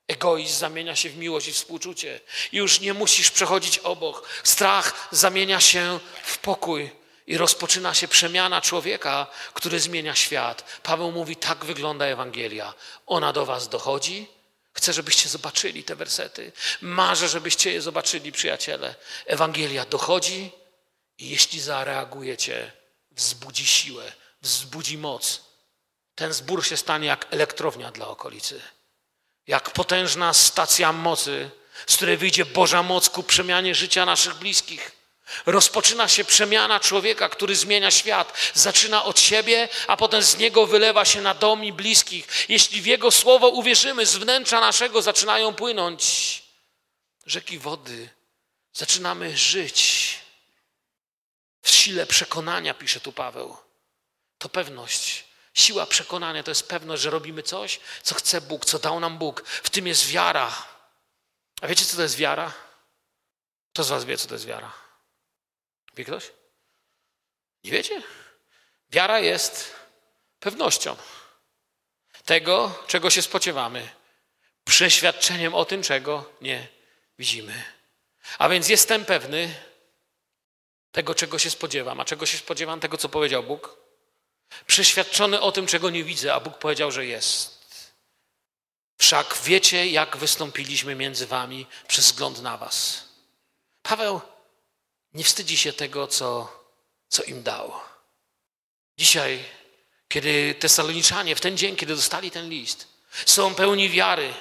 [0.09, 2.21] Egoizm zamienia się w miłość i współczucie.
[2.53, 4.29] Już nie musisz przechodzić obok.
[4.45, 6.91] Strach zamienia się w pokój.
[7.27, 10.81] I rozpoczyna się przemiana człowieka, który zmienia świat.
[10.83, 12.75] Paweł mówi, tak wygląda Ewangelia.
[13.07, 14.39] Ona do was dochodzi,
[14.73, 16.53] Chcę, żebyście zobaczyli te wersety.
[16.81, 18.95] Marzę, żebyście je zobaczyli, przyjaciele.
[19.27, 20.53] Ewangelia dochodzi
[21.18, 22.73] i jeśli zareagujecie,
[23.11, 24.12] wzbudzi siłę,
[24.43, 25.41] wzbudzi moc.
[26.14, 28.61] Ten zbór się stanie jak elektrownia dla okolicy,
[29.47, 31.51] jak potężna stacja mocy,
[31.87, 34.99] z której wyjdzie Boża moc ku przemianie życia naszych bliskich.
[35.47, 38.33] Rozpoczyna się przemiana człowieka, który zmienia świat.
[38.55, 42.28] Zaczyna od siebie, a potem z niego wylewa się na dom i bliskich.
[42.49, 46.43] Jeśli w jego słowo uwierzymy, z wnętrza naszego zaczynają płynąć
[47.26, 48.09] rzeki wody.
[48.72, 50.18] Zaczynamy żyć
[51.62, 53.57] w sile przekonania, pisze tu Paweł.
[54.39, 55.24] To pewność.
[55.55, 59.43] Siła przekonania to jest pewność, że robimy coś, co chce Bóg, co dał nam Bóg.
[59.47, 60.66] W tym jest wiara.
[61.61, 62.53] A wiecie, co to jest wiara?
[63.72, 64.72] Kto z Was wie, co to jest wiara?
[65.95, 66.30] Wie ktoś?
[67.64, 68.03] Nie wiecie?
[68.91, 69.74] Wiara jest
[70.41, 70.97] pewnością
[72.24, 73.88] tego, czego się spodziewamy,
[74.64, 76.68] przeświadczeniem o tym, czego nie
[77.18, 77.64] widzimy.
[78.38, 79.55] A więc jestem pewny
[80.93, 82.01] tego, czego się spodziewam.
[82.01, 82.80] A czego się spodziewam?
[82.80, 83.76] Tego, co powiedział Bóg.
[84.66, 87.61] Przeświadczony o tym, czego nie widzę, a Bóg powiedział, że jest.
[88.99, 93.05] Wszak wiecie, jak wystąpiliśmy między wami przez wzgląd na was.
[93.82, 94.20] Paweł
[95.15, 96.53] nie wstydzi się tego, co,
[97.09, 97.73] co im dał.
[98.99, 99.45] Dzisiaj,
[100.09, 102.89] kiedy Tesaloniczanie, w ten dzień, kiedy dostali ten list,
[103.27, 104.35] są pełni wiary,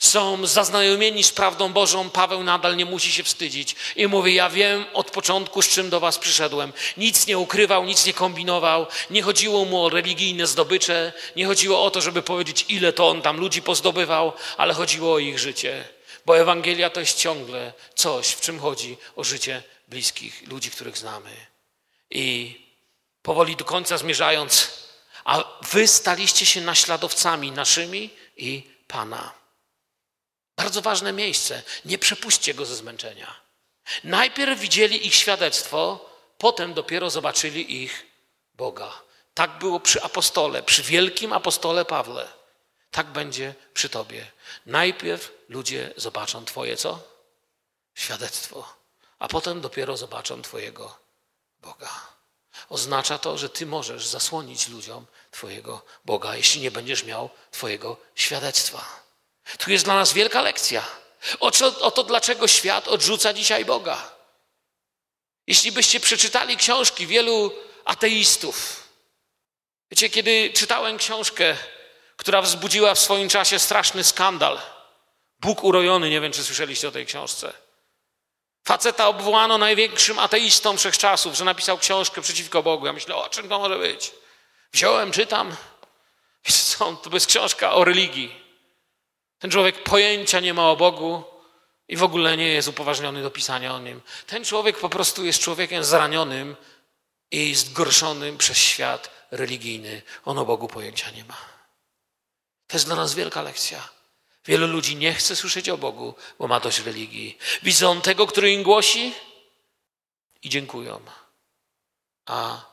[0.00, 4.84] są zaznajomieni z prawdą Bożą, Paweł nadal nie musi się wstydzić i mówi: Ja wiem
[4.92, 6.72] od początku, z czym do Was przyszedłem.
[6.96, 11.90] Nic nie ukrywał, nic nie kombinował, nie chodziło mu o religijne zdobycze, nie chodziło o
[11.90, 15.84] to, żeby powiedzieć, ile to on tam ludzi pozdobywał, ale chodziło o ich życie.
[16.26, 21.30] Bo Ewangelia to jest ciągle coś, w czym chodzi o życie bliskich, ludzi, których znamy.
[22.10, 22.56] I
[23.22, 24.70] powoli do końca zmierzając,
[25.24, 29.32] a wy staliście się naśladowcami naszymi i Pana.
[30.56, 31.62] Bardzo ważne miejsce.
[31.84, 33.40] Nie przepuśćcie go ze zmęczenia.
[34.04, 38.06] Najpierw widzieli ich świadectwo, potem dopiero zobaczyli ich
[38.54, 38.92] Boga.
[39.34, 42.28] Tak było przy apostole, przy wielkim apostole Pawle.
[42.90, 44.26] Tak będzie przy tobie.
[44.66, 47.02] Najpierw ludzie zobaczą twoje co?
[47.94, 48.79] Świadectwo,
[49.20, 50.98] a potem dopiero zobaczą twojego
[51.60, 51.90] Boga.
[52.68, 58.84] Oznacza to, że ty możesz zasłonić ludziom twojego Boga, jeśli nie będziesz miał twojego świadectwa.
[59.58, 60.84] Tu jest dla nas wielka lekcja.
[61.80, 64.12] O to, dlaczego świat odrzuca dzisiaj Boga.
[65.46, 67.52] Jeśli byście przeczytali książki wielu
[67.84, 68.88] ateistów,
[69.90, 71.56] wiecie, kiedy czytałem książkę,
[72.16, 74.60] która wzbudziła w swoim czasie straszny skandal,
[75.40, 77.52] Bóg urojony, nie wiem, czy słyszeliście o tej książce.
[78.64, 82.86] Faceta obwołano największym ateistą wszechczasów, że napisał książkę przeciwko Bogu.
[82.86, 84.12] Ja myślę, o czym to może być?
[84.72, 85.56] Wziąłem, czytam.
[86.44, 88.40] Wiecie co, to jest książka o religii.
[89.38, 91.24] Ten człowiek pojęcia nie ma o Bogu
[91.88, 94.00] i w ogóle nie jest upoważniony do pisania o nim.
[94.26, 96.56] Ten człowiek po prostu jest człowiekiem zranionym
[97.30, 100.02] i zgorszonym przez świat religijny.
[100.24, 101.36] On o Bogu pojęcia nie ma.
[102.66, 103.88] To jest dla nas wielka lekcja.
[104.46, 107.38] Wielu ludzi nie chce słyszeć o Bogu, bo ma dość religii.
[107.62, 109.12] Widzą tego, który im głosi
[110.42, 111.00] i dziękują.
[112.26, 112.70] A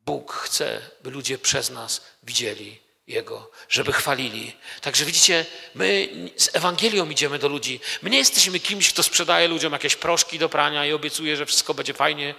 [0.00, 4.56] Bóg chce, by ludzie przez nas widzieli jego, żeby chwalili.
[4.80, 7.80] Także widzicie, my z Ewangelią idziemy do ludzi.
[8.02, 11.74] My nie jesteśmy kimś, kto sprzedaje ludziom jakieś proszki do prania i obiecuje, że wszystko
[11.74, 12.34] będzie fajnie,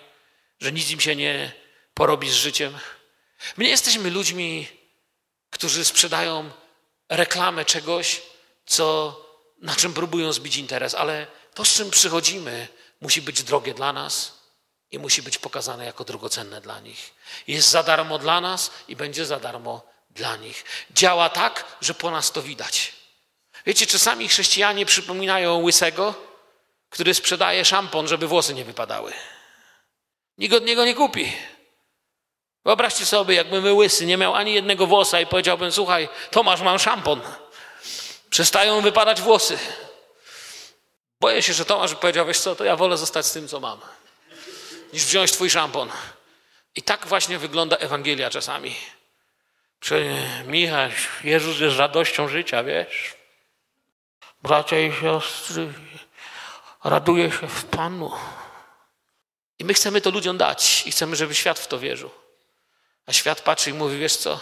[0.59, 1.51] że nic im się nie
[1.93, 2.77] porobi z życiem.
[3.57, 4.67] My nie jesteśmy ludźmi,
[5.49, 6.51] którzy sprzedają
[7.09, 8.21] reklamę czegoś,
[8.65, 9.19] co,
[9.61, 12.67] na czym próbują zbić interes, ale to, z czym przychodzimy,
[13.01, 14.39] musi być drogie dla nas
[14.91, 17.13] i musi być pokazane jako drogocenne dla nich.
[17.47, 20.65] Jest za darmo dla nas i będzie za darmo dla nich.
[20.91, 22.93] Działa tak, że po nas to widać.
[23.65, 26.13] Wiecie, czasami chrześcijanie przypominają łysego,
[26.89, 29.13] który sprzedaje szampon, żeby włosy nie wypadały.
[30.37, 31.33] Nikt od niego nie kupi.
[32.65, 36.79] Wyobraźcie sobie, jakbym my łysy nie miał ani jednego włosa i powiedziałbym, słuchaj, Tomasz, mam
[36.79, 37.21] szampon.
[38.29, 39.57] Przestają wypadać włosy.
[41.19, 43.79] Boję się, że Tomasz powiedział, wiesz co, to ja wolę zostać z tym, co mam,
[44.93, 45.89] niż wziąć twój szampon.
[46.75, 48.75] I tak właśnie wygląda Ewangelia czasami.
[50.45, 50.89] Michał,
[51.23, 53.13] Jezus jest radością życia, wiesz.
[54.43, 55.73] Bracia i siostry,
[56.83, 58.11] raduje się w Panu.
[59.59, 62.09] I my chcemy to ludziom dać i chcemy, żeby świat w to wierzył.
[63.05, 64.39] A świat patrzy i mówi, wiesz co?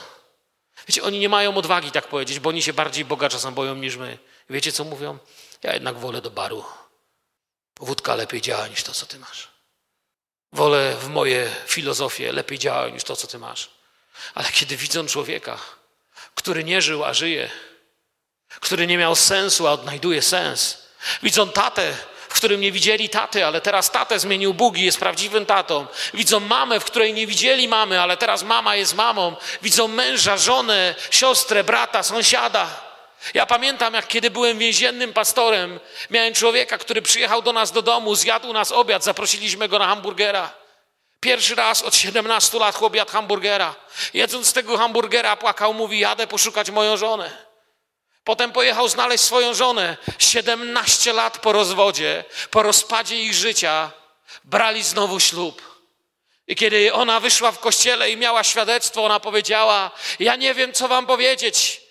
[0.88, 3.96] Wiecie, oni nie mają odwagi tak powiedzieć, bo oni się bardziej Boga czasem boją niż
[3.96, 4.18] my.
[4.50, 5.18] Wiecie, co mówią?
[5.64, 6.64] Ja jednak wolę do baru.
[7.80, 9.48] Wódka lepiej działa niż to, co ty masz.
[10.54, 13.70] Wolę w moje filozofie lepiej działa niż to, co ty masz.
[14.34, 15.58] Ale kiedy widzą człowieka,
[16.36, 17.50] który nie żył, a żyje,
[18.60, 20.78] który nie miał sensu, a odnajduje sens,
[21.24, 21.98] widzą tatę,
[22.34, 25.86] w którym nie widzieli taty, ale teraz tatę zmienił Bóg i jest prawdziwym tatą.
[26.14, 29.36] Widzą mamę, w której nie widzieli mamy, ale teraz mama jest mamą.
[29.62, 32.68] Widzą męża, żonę, siostrę, brata, sąsiada.
[33.34, 35.80] Ja pamiętam, jak kiedy byłem więziennym pastorem,
[36.10, 40.50] miałem człowieka, który przyjechał do nas do domu, zjadł nas obiad, zaprosiliśmy go na hamburgera.
[41.20, 43.76] Pierwszy raz od 17 lat chłop jadł hamburgera.
[44.14, 47.53] Jedząc tego hamburgera płakał, mówi, jadę poszukać moją żonę.
[48.24, 49.98] Potem pojechał znaleźć swoją żonę.
[50.20, 53.92] 17 lat po rozwodzie, po rozpadzie ich życia,
[54.44, 55.74] brali znowu ślub.
[56.48, 60.88] I kiedy ona wyszła w kościele i miała świadectwo, ona powiedziała: Ja nie wiem, co
[60.88, 61.82] wam powiedzieć.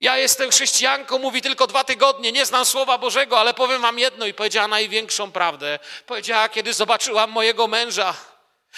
[0.00, 4.26] Ja jestem chrześcijanką, mówi tylko dwa tygodnie, nie znam Słowa Bożego, ale powiem wam jedno
[4.26, 5.78] i powiedziała największą prawdę.
[6.06, 8.14] Powiedziała, kiedy zobaczyłam mojego męża,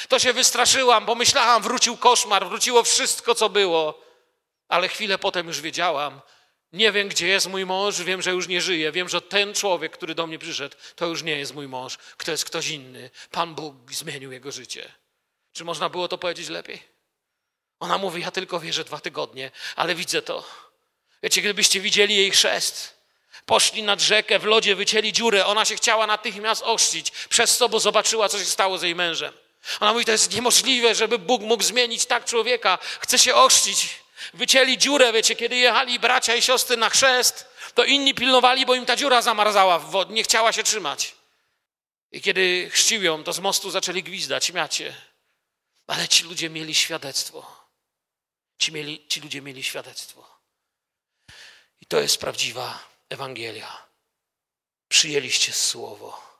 [0.08, 4.02] to się wystraszyłam, bo myślałam, wrócił koszmar, wróciło wszystko, co było.
[4.68, 6.20] Ale chwilę potem już wiedziałam,
[6.72, 8.92] nie wiem, gdzie jest mój mąż, wiem, że już nie żyje.
[8.92, 12.30] Wiem, że ten człowiek, który do mnie przyszedł, to już nie jest mój mąż, to
[12.30, 13.10] jest ktoś inny.
[13.30, 14.92] Pan Bóg zmienił jego życie.
[15.52, 16.82] Czy można było to powiedzieć lepiej?
[17.80, 20.44] Ona mówi, ja tylko wierzę dwa tygodnie, ale widzę to.
[21.22, 22.96] Wiecie, gdybyście widzieli jej chrzest,
[23.46, 27.80] poszli nad rzekę, w lodzie wycięli dziurę, ona się chciała natychmiast ochrzcić, przez co, bo
[27.80, 29.32] zobaczyła, co się stało z jej mężem.
[29.80, 32.78] Ona mówi, to jest niemożliwe, żeby Bóg mógł zmienić tak człowieka.
[33.00, 33.88] Chce się ochrzcić.
[34.34, 38.86] Wycięli dziurę, wiecie, kiedy jechali bracia i siostry na chrzest, to inni pilnowali, bo im
[38.86, 41.14] ta dziura zamarzała w wodzie, nie chciała się trzymać.
[42.12, 44.94] I kiedy chrzcił ją, to z mostu zaczęli gwizdać, śmiać się.
[45.86, 47.68] Ale ci ludzie mieli świadectwo.
[48.58, 50.40] Ci, mieli, ci ludzie mieli świadectwo.
[51.80, 53.86] I to jest prawdziwa Ewangelia.
[54.88, 56.32] Przyjęliście słowo.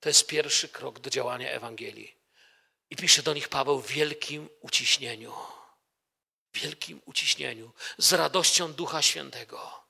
[0.00, 2.16] To jest pierwszy krok do działania Ewangelii.
[2.90, 5.34] I pisze do nich Paweł w wielkim uciśnieniu.
[6.54, 9.82] Wielkim uciśnieniu, z radością Ducha Świętego.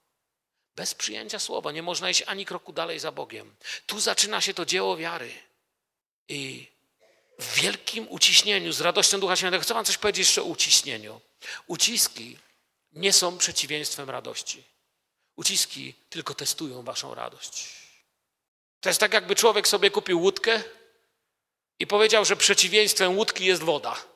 [0.76, 3.56] Bez przyjęcia słowa nie można iść ani kroku dalej za Bogiem.
[3.86, 5.32] Tu zaczyna się to dzieło wiary.
[6.28, 6.66] I
[7.38, 9.62] w wielkim uciśnieniu, z radością Ducha Świętego.
[9.62, 11.20] Chcę Wam coś powiedzieć jeszcze o uciśnieniu.
[11.66, 12.38] Uciski
[12.92, 14.64] nie są przeciwieństwem radości.
[15.36, 17.68] Uciski tylko testują Waszą radość.
[18.80, 20.62] To jest tak, jakby człowiek sobie kupił łódkę
[21.78, 24.11] i powiedział, że przeciwieństwem łódki jest woda.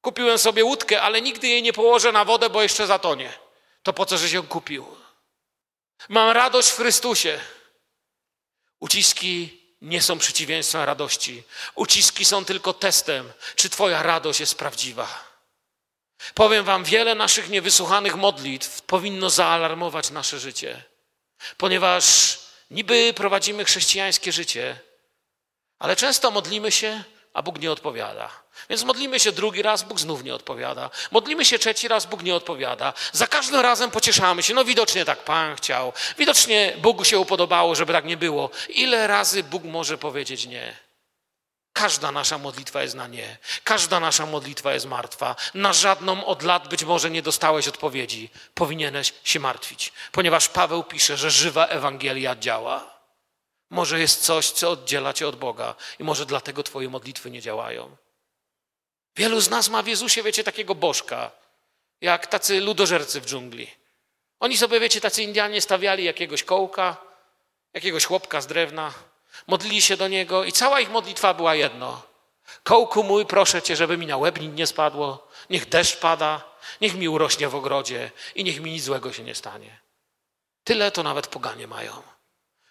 [0.00, 3.32] Kupiłem sobie łódkę, ale nigdy jej nie położę na wodę, bo jeszcze zatonie.
[3.82, 4.86] To po co, że się kupił?
[6.08, 7.40] Mam radość w Chrystusie.
[8.80, 11.42] Uciski nie są przeciwieństwem radości.
[11.74, 15.28] Uciski są tylko testem, czy Twoja radość jest prawdziwa.
[16.34, 20.84] Powiem Wam, wiele naszych niewysłuchanych modlitw powinno zaalarmować nasze życie,
[21.56, 22.38] ponieważ
[22.70, 24.80] niby prowadzimy chrześcijańskie życie,
[25.78, 28.28] ale często modlimy się, a Bóg nie odpowiada.
[28.70, 30.90] Więc modlimy się drugi raz, Bóg znów nie odpowiada.
[31.10, 32.92] Modlimy się trzeci raz, Bóg nie odpowiada.
[33.12, 34.54] Za każdym razem pocieszamy się.
[34.54, 35.92] No widocznie tak Pan chciał.
[36.18, 38.50] Widocznie Bogu się upodobało, żeby tak nie było.
[38.68, 40.88] Ile razy Bóg może powiedzieć nie?
[41.72, 43.38] Każda nasza modlitwa jest na nie.
[43.64, 45.36] Każda nasza modlitwa jest martwa.
[45.54, 48.30] Na żadną od lat być może nie dostałeś odpowiedzi.
[48.54, 52.97] Powinieneś się martwić, ponieważ Paweł pisze, że żywa Ewangelia działa.
[53.70, 57.96] Może jest coś, co oddziela cię od Boga i może dlatego twoje modlitwy nie działają.
[59.16, 61.30] Wielu z nas ma w Jezusie, wiecie, takiego bożka,
[62.00, 63.70] jak tacy ludożercy w dżungli.
[64.40, 66.96] Oni sobie, wiecie, tacy Indianie stawiali jakiegoś kołka,
[67.74, 68.92] jakiegoś chłopka z drewna,
[69.46, 72.02] modlili się do niego i cała ich modlitwa była jedno.
[72.62, 76.44] Kołku mój, proszę cię, żeby mi na łeb nic nie spadło, niech deszcz pada,
[76.80, 79.80] niech mi urośnie w ogrodzie i niech mi nic złego się nie stanie.
[80.64, 82.02] Tyle to nawet poganie mają.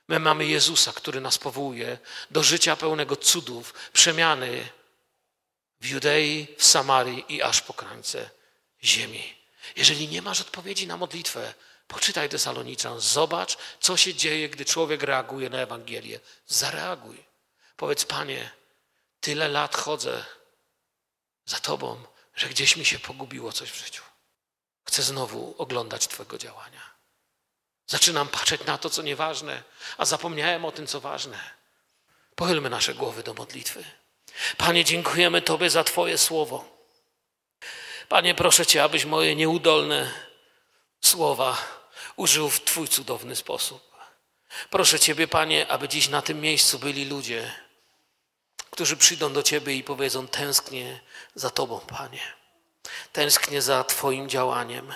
[0.07, 1.97] My mamy Jezusa, który nas powołuje
[2.31, 4.69] do życia pełnego cudów, przemiany
[5.81, 8.29] w Judei, w Samarii i aż po krańce
[8.83, 9.35] ziemi.
[9.75, 11.53] Jeżeli nie masz odpowiedzi na modlitwę,
[11.87, 16.19] poczytaj Tesaloniczan, zobacz, co się dzieje, gdy człowiek reaguje na Ewangelię.
[16.47, 17.23] Zareaguj.
[17.77, 18.51] Powiedz, Panie,
[19.19, 20.25] tyle lat chodzę
[21.45, 22.03] za Tobą,
[22.35, 24.03] że gdzieś mi się pogubiło coś w życiu.
[24.83, 26.86] Chcę znowu oglądać Twojego działania.
[27.87, 29.63] Zaczynam patrzeć na to, co nieważne,
[29.97, 31.39] a zapomniałem o tym, co ważne.
[32.35, 33.83] Pochylmy nasze głowy do modlitwy.
[34.57, 36.65] Panie, dziękujemy Tobie za Twoje słowo.
[38.09, 40.11] Panie, proszę Cię, abyś moje nieudolne
[41.01, 41.57] słowa
[42.15, 43.87] użył w Twój cudowny sposób.
[44.69, 47.51] Proszę Ciebie, Panie, aby dziś na tym miejscu byli ludzie,
[48.71, 50.99] którzy przyjdą do Ciebie i powiedzą: Tęsknię
[51.35, 52.21] za Tobą, Panie.
[53.13, 54.93] Tęsknię za Twoim działaniem.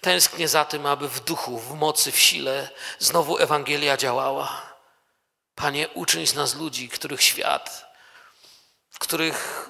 [0.00, 2.68] Tęsknię za tym, aby w duchu, w mocy, w sile
[2.98, 4.72] znowu Ewangelia działała.
[5.54, 7.86] Panie, uczyń z nas ludzi, których świat,
[8.98, 9.68] których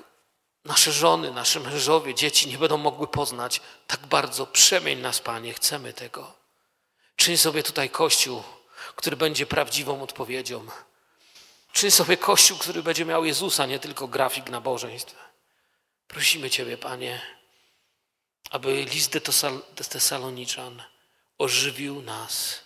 [0.65, 3.61] nasze żony, nasze mężowie, dzieci nie będą mogły poznać.
[3.87, 6.35] Tak bardzo przemień nas, Panie, chcemy tego.
[7.17, 8.43] Czyń sobie tutaj Kościół,
[8.97, 10.67] który będzie prawdziwą odpowiedzią.
[11.73, 15.15] Czyń sobie Kościół, który będzie miał Jezusa, nie tylko grafik nabożeństw.
[16.09, 17.42] Prosimy Ciebie, Panie
[18.51, 19.13] aby list
[19.77, 20.83] do Tesaloniczan
[21.39, 22.61] ożywił nas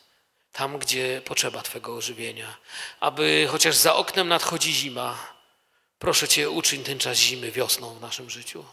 [0.52, 2.56] tam, gdzie potrzeba Twego ożywienia.
[3.00, 5.18] Aby chociaż za oknem nadchodzi zima,
[5.98, 8.64] proszę Cię, uczyń ten czas zimy wiosną w naszym życiu.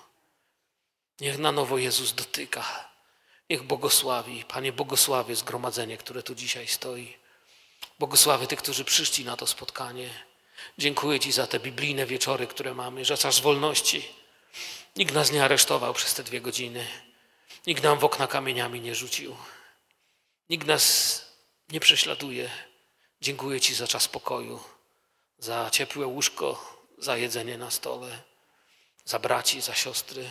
[1.19, 2.89] Niech na nowo Jezus dotyka.
[3.49, 7.17] Niech błogosławi, Panie, błogosławię zgromadzenie, które tu dzisiaj stoi.
[7.99, 10.09] Błogosławię tych, którzy przyszli na to spotkanie.
[10.77, 14.22] Dziękuję Ci za te biblijne wieczory, które mamy, za czas wolności
[14.95, 16.87] Nikt nas nie aresztował przez te dwie godziny.
[17.67, 19.37] Nikt nam w okna kamieniami nie rzucił.
[20.49, 21.25] Nikt nas
[21.69, 22.49] nie prześladuje.
[23.21, 24.63] Dziękuję Ci za czas pokoju,
[25.37, 28.19] za ciepłe łóżko, za jedzenie na stole,
[29.05, 30.29] za braci, za siostry.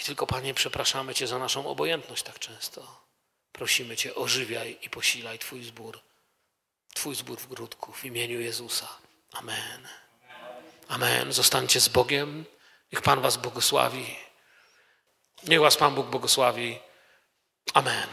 [0.00, 3.02] I tylko, Panie, przepraszamy Cię za naszą obojętność tak często.
[3.52, 6.00] Prosimy Cię, ożywiaj i posilaj Twój zbór.
[6.94, 8.88] Twój zbór w grudku w imieniu Jezusa.
[9.32, 9.88] Amen.
[10.88, 11.32] Amen.
[11.32, 12.44] Zostańcie z Bogiem.
[12.92, 14.16] Niech Pan Was błogosławi.
[15.48, 16.78] Niech Was Pan Bóg błogosławi.
[17.74, 18.08] Amen.